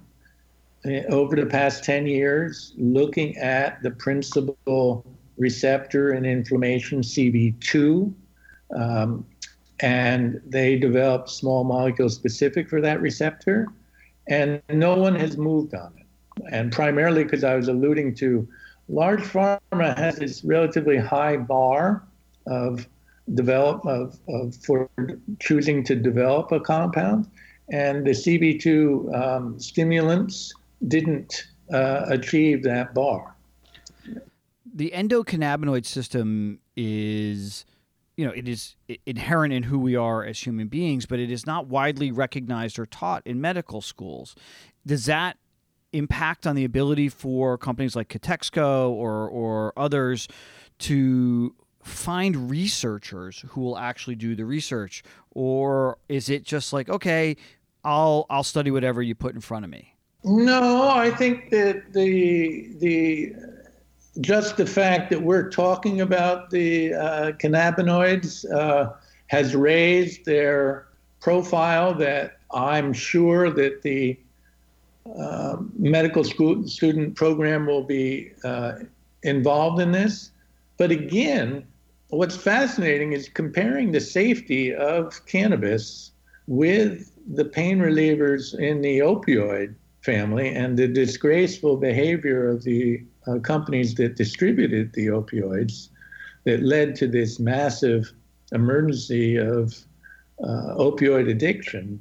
[0.84, 5.04] eh, over the past 10 years looking at the principal
[5.36, 8.14] receptor in inflammation, CB2.
[8.76, 9.26] Um,
[9.80, 13.68] and they developed small molecules specific for that receptor,
[14.28, 15.97] and no one has moved on
[16.50, 18.48] and primarily because I was alluding to
[18.88, 22.04] large pharma has this relatively high bar
[22.46, 22.86] of
[23.34, 24.88] develop of, of for
[25.40, 27.28] choosing to develop a compound,
[27.70, 30.54] and the CB2 um, stimulants
[30.86, 33.34] didn't uh, achieve that bar.
[34.74, 37.66] The endocannabinoid system is
[38.18, 38.74] you know, it is
[39.06, 42.84] inherent in who we are as human beings, but it is not widely recognized or
[42.84, 44.34] taught in medical schools.
[44.84, 45.36] Does that
[45.92, 50.28] impact on the ability for companies like Katexco or or others
[50.80, 55.02] to find researchers who will actually do the research?
[55.32, 57.36] Or is it just like okay
[57.84, 59.94] I'll I'll study whatever you put in front of me?
[60.24, 63.34] No I think that the the
[64.20, 68.92] just the fact that we're talking about the uh, cannabinoids uh,
[69.28, 70.88] has raised their
[71.20, 74.18] profile that I'm sure that the
[75.16, 78.72] uh, medical school student program will be uh,
[79.22, 80.30] involved in this.
[80.76, 81.66] But again,
[82.08, 86.12] what's fascinating is comparing the safety of cannabis
[86.46, 93.38] with the pain relievers in the opioid family and the disgraceful behavior of the uh,
[93.40, 95.88] companies that distributed the opioids
[96.44, 98.12] that led to this massive
[98.52, 99.74] emergency of
[100.42, 102.00] uh, opioid addiction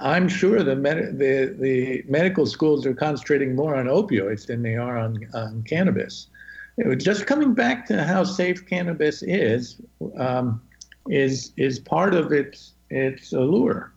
[0.00, 4.76] I'm sure the, med- the, the medical schools are concentrating more on opioids than they
[4.76, 6.28] are on, on cannabis.
[6.96, 9.80] just coming back to how safe cannabis is,
[10.18, 10.62] um,
[11.08, 13.92] is is part of its its allure.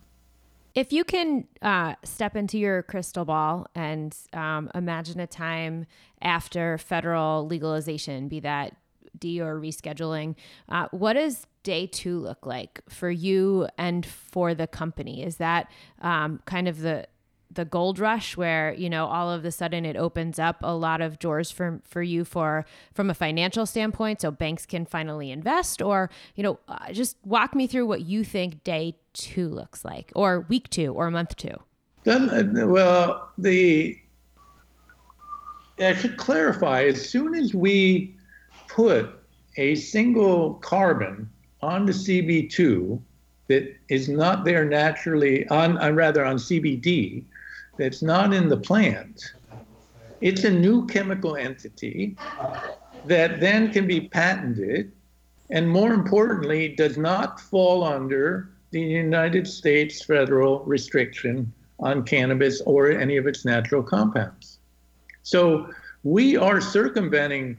[0.74, 5.86] If you can uh, step into your crystal ball and um, imagine a time
[6.22, 8.76] after federal legalization, be that
[9.18, 10.36] D or rescheduling,
[10.68, 15.22] uh, what does day two look like for you and for the company?
[15.22, 17.06] Is that um, kind of the
[17.52, 21.00] the gold rush where you know all of a sudden it opens up a lot
[21.00, 25.82] of doors for for you for from a financial standpoint so banks can finally invest
[25.82, 30.12] or you know uh, just walk me through what you think day 2 looks like
[30.14, 31.50] or week 2 or month 2
[32.04, 33.98] then, well the
[35.80, 38.16] I should clarify as soon as we
[38.74, 39.10] put
[39.56, 41.28] a single carbon
[41.60, 43.00] on the CB2
[43.48, 47.24] that is not there naturally on, on rather on CBD
[47.76, 49.34] that's not in the plant.
[50.20, 52.16] It's a new chemical entity
[53.06, 54.92] that then can be patented
[55.50, 62.90] and more importantly does not fall under the United States federal restriction on cannabis or
[62.90, 64.58] any of its natural compounds.
[65.22, 65.70] So
[66.04, 67.56] we are circumventing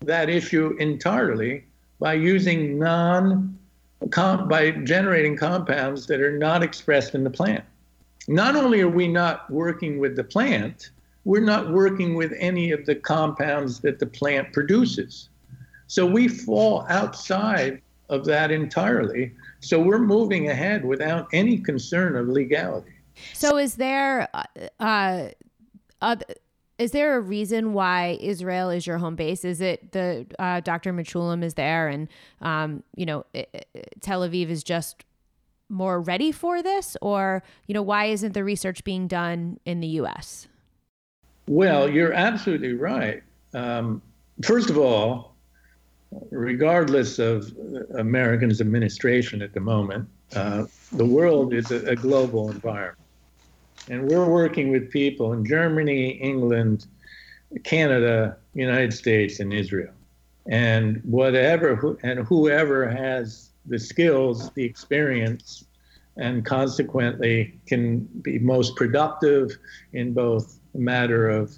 [0.00, 1.64] that issue entirely
[1.98, 3.58] by using non
[4.48, 7.64] by generating compounds that are not expressed in the plant.
[8.26, 10.90] Not only are we not working with the plant,
[11.24, 15.28] we're not working with any of the compounds that the plant produces.
[15.86, 19.32] So we fall outside of that entirely.
[19.60, 22.92] So we're moving ahead without any concern of legality.
[23.34, 24.28] So is there
[24.80, 25.28] uh,
[26.00, 26.16] uh,
[26.82, 29.44] is there a reason why Israel is your home base?
[29.44, 30.92] Is it the uh, Dr.
[30.92, 32.08] Mechoulam is there, and
[32.40, 35.04] um, you know it, it, Tel Aviv is just
[35.68, 39.86] more ready for this, or you know why isn't the research being done in the
[40.02, 40.48] U.S.?
[41.46, 43.22] Well, you're absolutely right.
[43.54, 44.02] Um,
[44.42, 45.36] first of all,
[46.30, 47.52] regardless of
[47.96, 52.98] Americans' administration at the moment, uh, the world is a, a global environment.
[53.88, 56.86] And we're working with people in Germany, England,
[57.64, 59.92] Canada, United States, and Israel.
[60.46, 65.64] And whatever and whoever has the skills, the experience,
[66.16, 69.56] and consequently can be most productive
[69.92, 71.56] in both a matter of,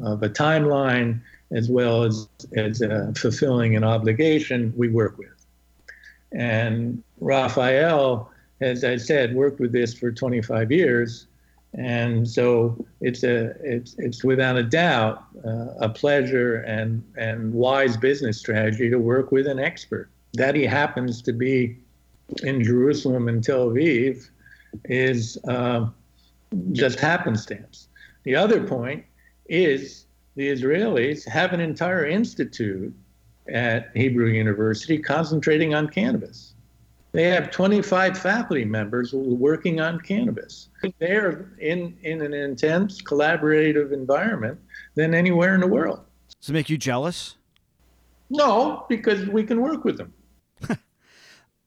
[0.00, 1.20] of a timeline
[1.50, 5.46] as well as, as uh, fulfilling an obligation we work with.
[6.32, 11.26] And Raphael, as I said, worked with this for 25 years.
[11.74, 17.96] And so it's a it's it's without a doubt uh, a pleasure and and wise
[17.96, 20.08] business strategy to work with an expert.
[20.34, 21.78] That he happens to be
[22.42, 24.28] in Jerusalem and Tel Aviv
[24.84, 25.86] is uh,
[26.72, 27.88] just happenstance.
[28.24, 29.04] The other point
[29.46, 32.94] is the Israelis have an entire institute
[33.48, 36.54] at Hebrew University concentrating on cannabis.
[37.16, 40.68] They have 25 faculty members working on cannabis.
[40.98, 44.60] They're in, in an intense collaborative environment
[44.96, 46.00] than anywhere in the world.
[46.38, 47.38] Does it make you jealous?
[48.28, 50.12] No, because we can work with them.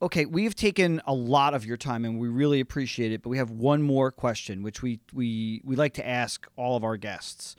[0.02, 3.38] okay, we've taken a lot of your time and we really appreciate it, but we
[3.38, 7.56] have one more question which we we we like to ask all of our guests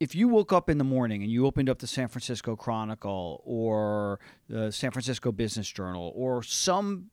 [0.00, 3.42] if you woke up in the morning and you opened up the San Francisco Chronicle
[3.44, 4.18] or
[4.48, 7.10] the San Francisco Business Journal or some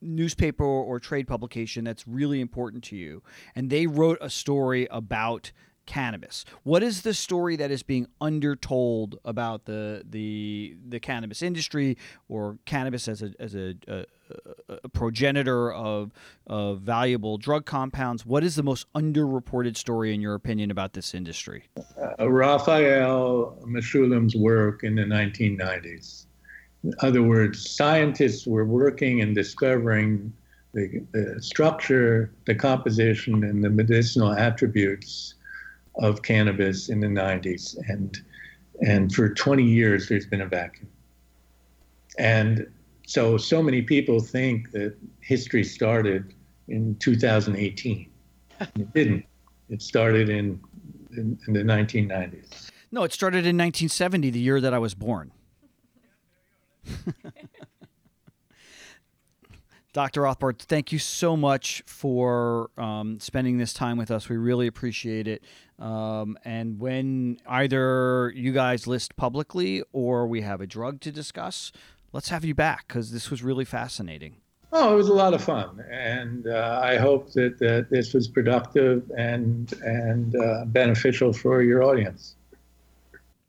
[0.00, 3.22] newspaper or trade publication that's really important to you
[3.54, 5.52] and they wrote a story about
[5.86, 6.44] cannabis.
[6.62, 11.96] What is the story that is being undertold about the the the cannabis industry
[12.28, 14.04] or cannabis as a as a, a,
[14.84, 16.12] a progenitor of
[16.46, 18.26] of valuable drug compounds?
[18.26, 21.64] What is the most underreported story in your opinion about this industry?
[22.18, 26.26] Uh, Raphael Mechoulam's work in the 1990s.
[26.84, 30.32] In other words, scientists were working and discovering
[30.76, 35.35] the, the structure, the composition, and the medicinal attributes
[35.98, 37.76] of cannabis in the 90s.
[37.88, 38.18] And,
[38.86, 40.88] and for 20 years, there's been a vacuum.
[42.18, 42.66] And
[43.06, 46.34] so, so many people think that history started
[46.68, 48.10] in 2018.
[48.60, 49.24] it didn't.
[49.68, 50.60] It started in,
[51.12, 52.70] in, in the 1990s.
[52.92, 55.32] No, it started in 1970, the year that I was born.
[59.92, 60.22] Dr.
[60.22, 64.28] Rothbard, thank you so much for um, spending this time with us.
[64.28, 65.42] We really appreciate it.
[65.78, 71.70] Um, and when either you guys list publicly or we have a drug to discuss,
[72.12, 74.36] let's have you back because this was really fascinating.
[74.72, 78.26] Oh, it was a lot of fun, and uh, I hope that, that this was
[78.26, 82.34] productive and and uh, beneficial for your audience.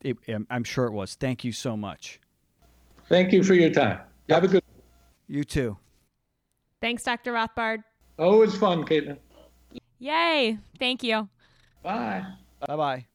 [0.04, 0.18] It,
[0.50, 1.16] I'm sure it was.
[1.16, 2.20] Thank you so much.
[3.10, 4.00] Thank you for your time.
[4.30, 4.64] Have a good.
[5.28, 5.78] You too.
[6.82, 7.34] Thanks, Dr.
[7.34, 7.84] Rothbard.
[8.20, 9.18] Always fun, Caitlin.
[10.00, 10.60] Yay!
[10.78, 11.28] Thank you.
[11.88, 12.26] Bye.
[12.68, 13.06] Bye bye.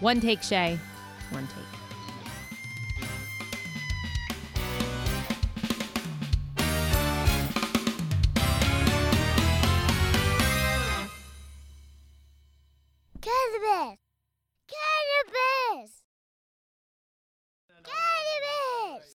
[0.00, 0.78] One take, Shay.
[1.30, 1.81] One take.